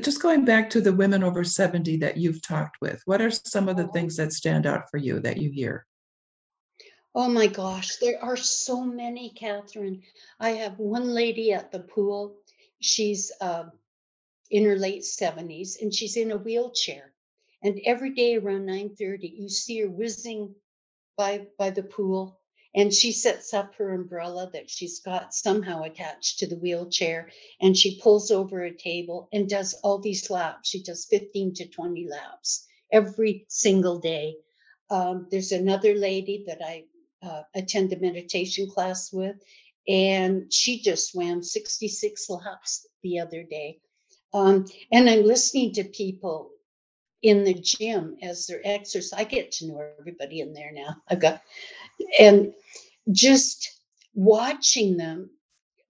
Just 0.00 0.22
going 0.22 0.44
back 0.44 0.68
to 0.70 0.80
the 0.80 0.92
women 0.92 1.22
over 1.22 1.44
70 1.44 1.98
that 1.98 2.16
you've 2.16 2.42
talked 2.42 2.78
with, 2.80 3.00
what 3.04 3.22
are 3.22 3.30
some 3.30 3.68
of 3.68 3.76
the 3.76 3.84
uh-huh. 3.84 3.92
things 3.92 4.16
that 4.16 4.32
stand 4.32 4.66
out 4.66 4.90
for 4.90 4.96
you 4.96 5.20
that 5.20 5.36
you 5.36 5.50
hear? 5.50 5.86
Oh 7.20 7.28
my 7.28 7.48
gosh, 7.48 7.96
there 7.96 8.22
are 8.22 8.36
so 8.36 8.84
many, 8.84 9.30
Catherine. 9.30 10.02
I 10.38 10.50
have 10.50 10.78
one 10.78 11.08
lady 11.08 11.52
at 11.52 11.72
the 11.72 11.80
pool. 11.80 12.36
She's 12.80 13.32
uh, 13.40 13.64
in 14.50 14.64
her 14.64 14.76
late 14.76 15.02
70s 15.02 15.82
and 15.82 15.92
she's 15.92 16.16
in 16.16 16.30
a 16.30 16.38
wheelchair. 16.38 17.12
And 17.64 17.80
every 17.84 18.14
day 18.14 18.36
around 18.36 18.66
9:30, 18.66 19.32
you 19.36 19.48
see 19.48 19.80
her 19.80 19.90
whizzing 19.90 20.54
by 21.16 21.46
by 21.58 21.70
the 21.70 21.82
pool 21.82 22.40
and 22.74 22.94
she 22.94 23.12
sets 23.12 23.54
up 23.54 23.74
her 23.76 23.94
umbrella 23.94 24.50
that 24.52 24.70
she's 24.70 25.00
got 25.00 25.34
somehow 25.34 25.82
attached 25.84 26.38
to 26.40 26.46
the 26.46 26.58
wheelchair 26.58 27.30
and 27.60 27.76
she 27.76 28.00
pulls 28.00 28.30
over 28.30 28.64
a 28.64 28.74
table 28.76 29.28
and 29.32 29.48
does 29.48 29.74
all 29.84 29.98
these 29.98 30.30
laps 30.30 30.70
she 30.70 30.82
does 30.82 31.06
15 31.06 31.54
to 31.54 31.68
20 31.68 32.08
laps 32.08 32.66
every 32.92 33.46
single 33.48 33.98
day 33.98 34.36
um, 34.90 35.26
there's 35.30 35.52
another 35.52 35.94
lady 35.94 36.44
that 36.46 36.60
i 36.64 36.84
uh, 37.22 37.42
attend 37.54 37.92
a 37.92 37.98
meditation 38.00 38.68
class 38.70 39.12
with 39.12 39.36
and 39.88 40.52
she 40.52 40.80
just 40.80 41.10
swam 41.10 41.42
66 41.42 42.30
laps 42.30 42.86
the 43.02 43.18
other 43.18 43.42
day 43.42 43.78
um, 44.34 44.66
and 44.92 45.08
i'm 45.08 45.24
listening 45.24 45.72
to 45.72 45.84
people 45.84 46.50
in 47.22 47.44
the 47.44 47.54
gym 47.54 48.16
as 48.22 48.46
they're 48.46 48.60
exercise 48.64 49.18
i 49.18 49.24
get 49.24 49.50
to 49.50 49.66
know 49.66 49.82
everybody 49.98 50.40
in 50.40 50.52
there 50.52 50.72
now 50.72 50.96
i've 51.08 51.20
got 51.20 51.40
and 52.20 52.52
just 53.10 53.80
watching 54.14 54.96
them 54.96 55.30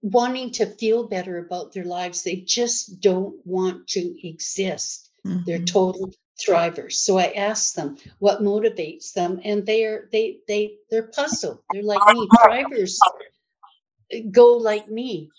wanting 0.01 0.49
to 0.49 0.65
feel 0.65 1.07
better 1.07 1.39
about 1.39 1.73
their 1.73 1.83
lives 1.83 2.23
they 2.23 2.37
just 2.37 3.01
don't 3.01 3.35
want 3.45 3.85
to 3.87 4.27
exist 4.27 5.09
mm-hmm. 5.25 5.39
they're 5.45 5.59
total 5.59 6.11
thrivers. 6.39 6.93
So 6.93 7.17
i 7.17 7.27
ask 7.31 7.75
them 7.75 7.97
what 8.19 8.41
motivates 8.41 9.13
them 9.13 9.39
and 9.43 9.65
they're 9.65 10.07
they 10.11 10.39
they 10.47 10.75
they're 10.89 11.07
puzzled. 11.07 11.59
They're 11.71 11.83
like 11.83 12.01
me 12.13 12.27
thrivers 12.37 12.97
go 14.31 14.53
like 14.53 14.89
me. 14.89 15.29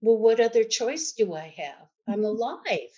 Well 0.00 0.18
what 0.18 0.40
other 0.40 0.64
choice 0.64 1.12
do 1.12 1.34
i 1.34 1.54
have? 1.56 1.86
I'm 2.08 2.24
alive. 2.24 2.94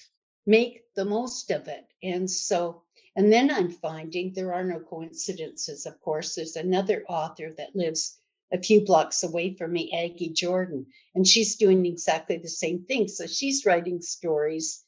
Make 0.46 0.85
the 0.94 1.05
most 1.05 1.50
of 1.50 1.68
it. 1.68 1.87
And 2.02 2.31
so 2.31 2.83
and 3.14 3.31
then 3.33 3.50
I'm 3.50 3.70
finding 3.70 4.33
there 4.33 4.55
are 4.55 4.64
no 4.64 4.81
coincidences, 4.81 5.85
of 5.85 6.00
course. 6.00 6.35
There's 6.35 6.57
another 6.57 7.05
author 7.09 7.52
that 7.59 7.76
lives 7.76 8.18
a 8.52 8.62
few 8.62 8.85
blocks 8.85 9.22
away 9.22 9.55
from 9.55 9.72
me, 9.72 9.92
Aggie 9.92 10.31
Jordan, 10.31 10.87
and 11.14 11.26
she's 11.26 11.57
doing 11.57 11.85
exactly 11.87 12.37
the 12.38 12.48
same 12.48 12.85
thing. 12.85 13.09
So 13.09 13.26
she's 13.26 13.66
writing 13.66 14.00
stories 14.00 14.85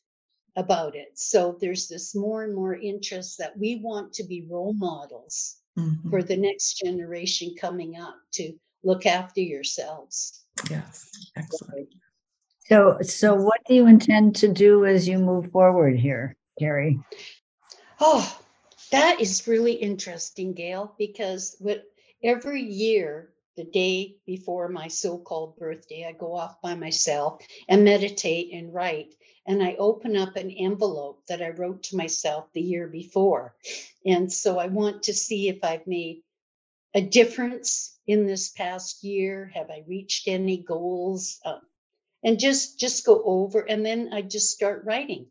about 0.56 0.94
it. 0.94 1.18
So 1.18 1.56
there's 1.60 1.88
this 1.88 2.14
more 2.14 2.44
and 2.44 2.54
more 2.54 2.74
interest 2.74 3.38
that 3.38 3.58
we 3.58 3.76
want 3.76 4.12
to 4.14 4.24
be 4.24 4.46
role 4.48 4.74
models 4.74 5.56
mm-hmm. 5.78 6.10
for 6.10 6.22
the 6.22 6.36
next 6.36 6.74
generation 6.84 7.54
coming 7.60 7.96
up 7.96 8.16
to 8.32 8.52
look 8.82 9.06
after 9.06 9.40
yourselves. 9.40 10.44
Yes, 10.70 11.10
excellent. 11.36 11.88
So, 12.66 12.98
so 13.02 13.34
what 13.34 13.60
do 13.66 13.74
you 13.74 13.86
intend 13.86 14.36
to 14.36 14.48
do 14.48 14.86
as 14.86 15.06
you 15.06 15.18
move 15.18 15.50
forward 15.50 15.98
here, 15.98 16.36
Gary? 16.58 16.98
Oh, 18.00 18.38
that 18.90 19.20
is 19.20 19.46
really 19.46 19.74
interesting, 19.74 20.54
Gail, 20.54 20.94
because 20.98 21.56
with 21.60 21.82
every 22.22 22.62
year, 22.62 23.30
the 23.56 23.64
day 23.64 24.16
before 24.26 24.68
my 24.68 24.88
so 24.88 25.18
called 25.18 25.56
birthday, 25.56 26.06
I 26.08 26.12
go 26.12 26.34
off 26.34 26.60
by 26.60 26.74
myself 26.74 27.42
and 27.68 27.84
meditate 27.84 28.52
and 28.52 28.72
write. 28.72 29.14
And 29.46 29.62
I 29.62 29.76
open 29.78 30.16
up 30.16 30.36
an 30.36 30.50
envelope 30.50 31.22
that 31.28 31.42
I 31.42 31.50
wrote 31.50 31.84
to 31.84 31.96
myself 31.96 32.46
the 32.52 32.62
year 32.62 32.88
before. 32.88 33.54
And 34.06 34.32
so 34.32 34.58
I 34.58 34.68
want 34.68 35.04
to 35.04 35.14
see 35.14 35.48
if 35.48 35.62
I've 35.62 35.86
made 35.86 36.22
a 36.94 37.02
difference 37.02 37.98
in 38.06 38.26
this 38.26 38.50
past 38.50 39.04
year. 39.04 39.50
Have 39.54 39.70
I 39.70 39.84
reached 39.86 40.28
any 40.28 40.58
goals? 40.58 41.40
Uh, 41.44 41.58
and 42.22 42.40
just 42.40 42.80
just 42.80 43.04
go 43.04 43.22
over 43.24 43.60
and 43.60 43.84
then 43.84 44.10
I 44.12 44.22
just 44.22 44.50
start 44.50 44.84
writing. 44.84 45.26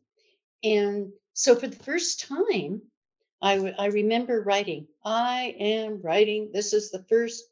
And 0.63 1.11
so 1.33 1.55
for 1.55 1.67
the 1.67 1.83
first 1.83 2.27
time, 2.27 2.81
I, 3.41 3.55
w- 3.55 3.75
I 3.77 3.87
remember 3.87 4.41
writing, 4.41 4.87
I 5.03 5.55
am 5.59 6.01
writing, 6.01 6.51
this 6.53 6.71
is 6.71 6.91
the 6.91 7.03
first, 7.09 7.43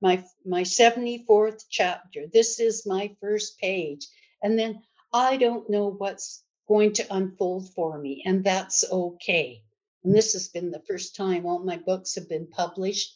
my, 0.00 0.24
my 0.46 0.62
74th 0.62 1.64
chapter. 1.68 2.26
This 2.32 2.58
is 2.58 2.86
my 2.86 3.14
first 3.20 3.58
page. 3.58 4.06
And 4.42 4.58
then 4.58 4.82
I 5.12 5.36
don't 5.36 5.68
know 5.70 5.90
what's 5.90 6.42
going 6.68 6.92
to 6.94 7.14
unfold 7.14 7.72
for 7.74 7.98
me, 7.98 8.22
and 8.26 8.44
that's 8.44 8.84
okay. 8.90 9.62
And 10.04 10.14
this 10.14 10.32
has 10.34 10.48
been 10.48 10.70
the 10.70 10.82
first 10.86 11.16
time 11.16 11.46
all 11.46 11.58
my 11.58 11.76
books 11.76 12.14
have 12.14 12.28
been 12.28 12.46
published. 12.46 13.14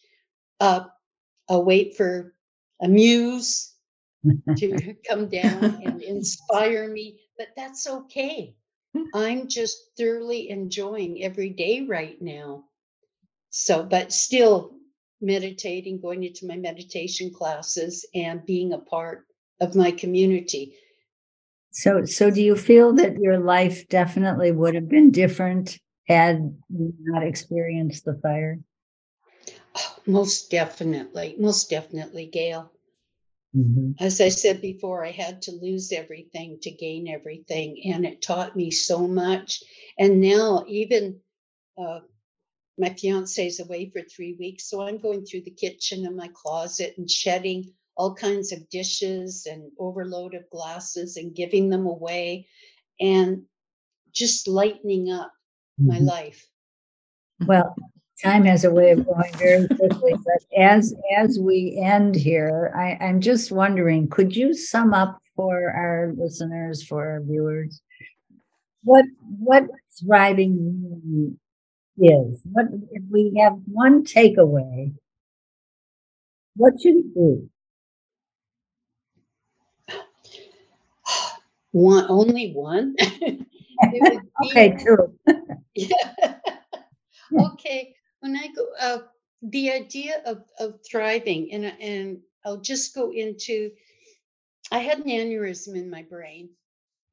Uh, 0.58 0.84
I'll 1.48 1.64
wait 1.64 1.96
for 1.96 2.34
a 2.80 2.88
muse 2.88 3.74
to 4.56 4.94
come 5.08 5.28
down 5.28 5.82
and 5.84 6.02
inspire 6.02 6.88
me, 6.88 7.20
but 7.36 7.48
that's 7.56 7.86
okay. 7.86 8.54
I'm 9.14 9.48
just 9.48 9.76
thoroughly 9.96 10.50
enjoying 10.50 11.22
every 11.22 11.50
day 11.50 11.82
right 11.82 12.20
now. 12.20 12.64
So, 13.50 13.82
but 13.82 14.12
still 14.12 14.74
meditating, 15.20 16.00
going 16.00 16.24
into 16.24 16.46
my 16.46 16.56
meditation 16.56 17.32
classes 17.32 18.06
and 18.14 18.44
being 18.46 18.72
a 18.72 18.78
part 18.78 19.26
of 19.60 19.74
my 19.74 19.90
community. 19.90 20.74
So, 21.70 22.04
so 22.04 22.30
do 22.30 22.42
you 22.42 22.56
feel 22.56 22.92
that 22.94 23.18
your 23.18 23.38
life 23.38 23.88
definitely 23.88 24.50
would 24.50 24.74
have 24.74 24.88
been 24.88 25.10
different 25.10 25.78
had 26.08 26.56
you 26.68 26.94
not 27.00 27.22
experienced 27.22 28.04
the 28.04 28.18
fire? 28.20 28.58
Oh, 29.76 29.96
most 30.06 30.50
definitely, 30.50 31.36
most 31.38 31.70
definitely, 31.70 32.26
Gail. 32.26 32.72
Mm-hmm. 33.56 33.92
As 34.04 34.20
I 34.20 34.28
said 34.28 34.60
before, 34.60 35.04
I 35.04 35.10
had 35.10 35.42
to 35.42 35.52
lose 35.52 35.92
everything 35.92 36.58
to 36.62 36.70
gain 36.70 37.08
everything, 37.08 37.80
and 37.84 38.04
it 38.04 38.22
taught 38.22 38.56
me 38.56 38.70
so 38.70 39.06
much. 39.06 39.62
And 39.98 40.20
now, 40.20 40.64
even 40.68 41.20
uh, 41.78 42.00
my 42.78 42.90
fiance 42.90 43.46
is 43.46 43.60
away 43.60 43.90
for 43.90 44.02
three 44.02 44.36
weeks, 44.38 44.68
so 44.68 44.82
I'm 44.82 44.98
going 44.98 45.24
through 45.24 45.42
the 45.42 45.50
kitchen 45.50 46.06
and 46.06 46.16
my 46.16 46.30
closet 46.32 46.94
and 46.96 47.10
shedding 47.10 47.72
all 48.00 48.14
kinds 48.14 48.50
of 48.50 48.66
dishes 48.70 49.46
and 49.46 49.70
overload 49.78 50.32
of 50.32 50.48
glasses 50.48 51.18
and 51.18 51.36
giving 51.36 51.68
them 51.68 51.84
away 51.84 52.46
and 52.98 53.42
just 54.14 54.48
lightening 54.48 55.12
up 55.12 55.30
mm-hmm. 55.78 55.88
my 55.88 55.98
life. 55.98 56.48
Well, 57.44 57.74
time 58.22 58.46
has 58.46 58.64
a 58.64 58.70
way 58.70 58.92
of 58.92 59.04
going 59.04 59.34
very 59.36 59.68
quickly, 59.68 60.14
but 60.14 60.58
as 60.58 60.94
as 61.18 61.38
we 61.38 61.78
end 61.78 62.14
here, 62.14 62.72
I, 62.74 62.96
I'm 63.04 63.20
just 63.20 63.52
wondering, 63.52 64.08
could 64.08 64.34
you 64.34 64.54
sum 64.54 64.94
up 64.94 65.18
for 65.36 65.70
our 65.70 66.14
listeners, 66.16 66.82
for 66.82 67.06
our 67.06 67.20
viewers, 67.20 67.82
what 68.82 69.04
what 69.38 69.64
thriving 70.00 71.38
is? 71.98 72.40
What 72.44 72.66
if 72.92 73.02
we 73.10 73.34
have 73.38 73.58
one 73.66 74.04
takeaway? 74.04 74.94
What 76.56 76.80
should 76.80 76.96
it 76.96 77.14
be? 77.14 77.50
One, 81.72 82.06
only 82.08 82.52
one. 82.52 82.96
okay, 84.46 84.76
true. 84.82 85.14
yeah. 85.74 86.36
okay. 87.54 87.94
When 88.20 88.36
I 88.36 88.48
go, 88.56 88.66
uh, 88.80 88.98
the 89.42 89.72
idea 89.72 90.22
of 90.26 90.44
of 90.58 90.80
thriving, 90.90 91.52
and 91.52 91.64
and 91.66 92.20
I'll 92.44 92.60
just 92.60 92.94
go 92.94 93.12
into. 93.12 93.72
I 94.72 94.78
had 94.80 94.98
an 94.98 95.06
aneurysm 95.06 95.76
in 95.76 95.90
my 95.90 96.02
brain, 96.02 96.50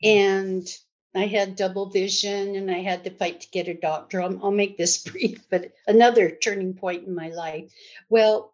and 0.04 0.68
I 1.16 1.28
had 1.28 1.56
double 1.58 1.90
vision, 1.90 2.56
and 2.56 2.72
I 2.72 2.80
had 2.82 3.06
to 3.06 3.12
fight 3.12 3.42
to 3.42 3.50
get 3.52 3.68
a 3.70 3.76
doctor. 3.76 4.22
I'll, 4.22 4.40
I'll 4.44 4.52
make 4.52 4.78
this 4.78 5.04
brief, 5.04 5.50
but 5.50 5.74
another 5.88 6.32
turning 6.32 6.76
point 6.76 7.08
in 7.08 7.16
my 7.16 7.30
life. 7.30 7.72
Well, 8.10 8.54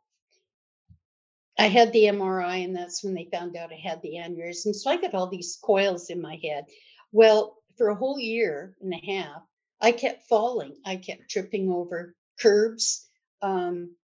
I 1.58 1.68
had 1.68 1.94
the 1.94 2.06
MRI, 2.06 2.64
and 2.64 2.76
that's 2.76 3.04
when 3.04 3.14
they 3.14 3.30
found 3.32 3.56
out 3.56 3.72
I 3.72 3.76
had 3.76 4.02
the 4.02 4.16
aneurysm. 4.16 4.74
So 4.74 4.90
I 4.90 4.98
got 4.98 5.14
all 5.14 5.28
these 5.28 5.60
coils 5.62 6.10
in 6.10 6.22
my 6.22 6.40
head. 6.44 6.66
Well, 7.12 7.58
for 7.78 7.90
a 7.90 7.96
whole 7.96 8.20
year 8.20 8.76
and 8.82 8.94
a 8.94 9.06
half, 9.06 9.42
I 9.80 9.92
kept 9.92 10.28
falling. 10.28 10.76
I 10.86 10.96
kept 10.96 11.30
tripping 11.30 11.72
over 11.72 12.16
curbs. 12.40 13.08
Um, 13.42 13.96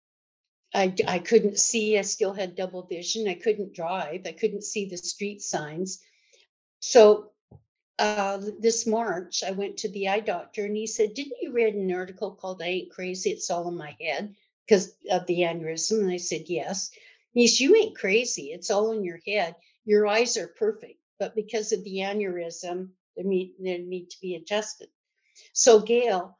I, 0.75 0.95
I 1.07 1.19
couldn't 1.19 1.59
see. 1.59 1.99
I 1.99 2.03
still 2.03 2.35
had 2.35 2.55
double 2.55 2.83
vision. 2.83 3.29
I 3.29 3.35
couldn't 3.35 3.75
drive. 3.75 4.27
I 4.27 4.33
couldn't 4.33 4.65
see 4.65 4.87
the 4.87 4.99
street 4.99 5.41
signs. 5.41 6.03
So 6.81 7.31
uh, 7.99 8.41
this 8.61 8.87
March, 8.87 9.43
I 9.43 9.53
went 9.53 9.79
to 9.79 9.89
the 9.89 10.09
eye 10.09 10.21
doctor 10.21 10.65
and 10.65 10.77
he 10.77 10.87
said, 10.87 11.15
Didn't 11.15 11.41
you 11.41 11.53
read 11.53 11.75
an 11.75 11.93
article 11.93 12.33
called 12.33 12.63
I 12.63 12.67
Ain't 12.67 12.91
Crazy? 12.91 13.31
It's 13.31 13.51
All 13.51 13.69
in 13.69 13.77
My 13.77 13.97
Head 14.01 14.35
because 14.67 14.95
of 15.11 15.27
the 15.27 15.41
aneurysm? 15.41 16.01
And 16.01 16.11
I 16.11 16.19
said, 16.19 16.45
Yes. 16.47 16.91
He 17.39 17.47
said, 17.47 17.61
You 17.61 17.77
ain't 17.77 17.97
crazy. 17.97 18.51
It's 18.53 18.69
all 18.69 18.91
in 18.91 19.05
your 19.05 19.21
head. 19.25 19.55
Your 19.85 20.09
eyes 20.09 20.37
are 20.37 20.49
perfect, 20.49 20.99
but 21.21 21.37
because 21.37 21.71
of 21.71 21.85
the 21.85 21.99
aneurysm, 21.99 22.89
they 23.17 23.23
need, 23.23 23.55
they 23.61 23.79
need 23.79 24.11
to 24.11 24.21
be 24.21 24.35
adjusted. 24.35 24.89
So, 25.53 25.79
Gail, 25.79 26.37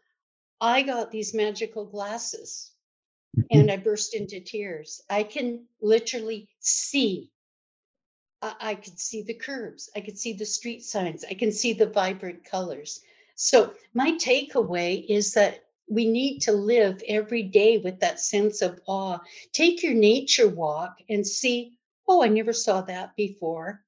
I 0.61 0.83
got 0.83 1.13
these 1.13 1.35
magical 1.35 1.87
glasses 1.87 2.73
mm-hmm. 3.39 3.47
and 3.61 3.71
I 3.71 3.77
burst 3.77 4.13
into 4.13 4.41
tears. 4.41 5.01
I 5.09 5.23
can 5.23 5.67
literally 5.81 6.49
see. 6.59 7.31
I, 8.43 8.55
I 8.61 8.75
could 8.75 8.99
see 8.99 9.23
the 9.23 9.35
curves. 9.35 9.89
I 9.95 10.01
could 10.01 10.19
see 10.19 10.33
the 10.33 10.45
street 10.45 10.83
signs. 10.83 11.25
I 11.25 11.35
can 11.35 11.53
see 11.53 11.75
the 11.75 11.87
vibrant 11.87 12.45
colors. 12.45 13.03
So, 13.37 13.73
my 13.95 14.19
takeaway 14.19 15.07
is 15.09 15.33
that 15.35 15.63
we 15.91 16.07
need 16.07 16.41
to 16.41 16.53
live 16.53 17.03
every 17.07 17.43
day 17.43 17.79
with 17.79 18.01
that 18.01 18.21
sense 18.21 18.63
of 18.63 18.81
awe. 18.87 19.19
Take 19.53 19.83
your 19.83 19.95
nature 19.95 20.49
walk 20.49 20.97
and 21.09 21.27
see, 21.27 21.79
oh, 22.07 22.23
I 22.23 22.29
never 22.29 22.53
saw 22.53 22.83
that 22.83 23.17
before, 23.17 23.85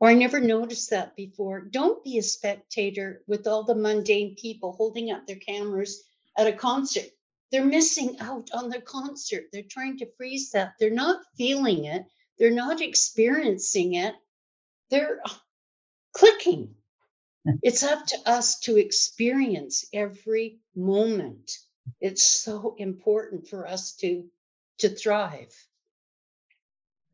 or 0.00 0.08
I 0.08 0.14
never 0.14 0.40
noticed 0.40 0.90
that 0.90 1.16
before. 1.16 1.60
Don't 1.60 2.02
be 2.02 2.18
a 2.18 2.22
spectator 2.22 3.22
with 3.26 3.46
all 3.46 3.64
the 3.64 3.74
mundane 3.74 4.34
people 4.36 4.72
holding 4.72 5.10
up 5.10 5.26
their 5.26 5.36
cameras 5.36 6.04
at 6.36 6.46
a 6.46 6.52
concert. 6.52 7.06
They're 7.52 7.64
missing 7.64 8.16
out 8.20 8.50
on 8.52 8.68
the 8.70 8.80
concert. 8.80 9.44
They're 9.52 9.62
trying 9.62 9.98
to 9.98 10.12
freeze 10.16 10.50
that. 10.50 10.74
They're 10.78 10.90
not 10.90 11.22
feeling 11.36 11.84
it, 11.84 12.06
they're 12.38 12.50
not 12.50 12.80
experiencing 12.80 13.94
it. 13.94 14.14
They're 14.90 15.20
uh, 15.24 15.30
clicking 16.12 16.74
it's 17.62 17.82
up 17.82 18.06
to 18.06 18.16
us 18.26 18.58
to 18.60 18.76
experience 18.76 19.84
every 19.92 20.58
moment. 20.74 21.58
It's 22.00 22.24
so 22.42 22.74
important 22.78 23.48
for 23.48 23.66
us 23.66 23.92
to 23.96 24.24
to 24.78 24.88
thrive. 24.90 25.52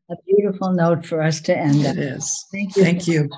A 0.09 0.15
beautiful 0.27 0.73
note 0.73 1.05
for 1.05 1.21
us 1.21 1.39
to 1.41 1.57
end. 1.57 1.85
It 1.85 1.97
is. 1.97 2.45
Thank 2.51 2.75
you. 2.75 2.83
Thank 2.83 3.07
you. 3.07 3.29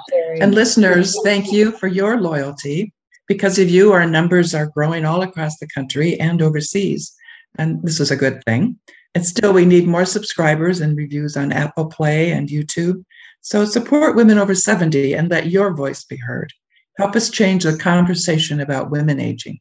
And 0.41 0.55
listeners, 0.55 1.15
thank 1.23 1.51
you 1.51 1.71
for 1.71 1.87
your 1.87 2.19
loyalty. 2.19 2.91
Because 3.27 3.59
of 3.59 3.69
you, 3.69 3.91
our 3.91 4.07
numbers 4.07 4.55
are 4.55 4.67
growing 4.67 5.05
all 5.05 5.21
across 5.21 5.57
the 5.59 5.67
country 5.67 6.19
and 6.19 6.41
overseas. 6.41 7.15
And 7.57 7.81
this 7.83 7.99
is 7.99 8.11
a 8.11 8.15
good 8.15 8.43
thing. 8.45 8.79
And 9.13 9.25
still, 9.25 9.53
we 9.53 9.65
need 9.65 9.87
more 9.87 10.05
subscribers 10.05 10.81
and 10.81 10.97
reviews 10.97 11.37
on 11.37 11.51
Apple 11.51 11.85
Play 11.85 12.31
and 12.31 12.49
YouTube. 12.49 13.05
So 13.41 13.63
support 13.63 14.15
Women 14.15 14.39
Over 14.39 14.55
70 14.55 15.13
and 15.13 15.29
let 15.29 15.47
your 15.47 15.73
voice 15.73 16.03
be 16.03 16.17
heard. 16.17 16.51
Help 16.97 17.15
us 17.15 17.29
change 17.29 17.63
the 17.63 17.77
conversation 17.77 18.59
about 18.59 18.91
women 18.91 19.19
aging. 19.19 19.59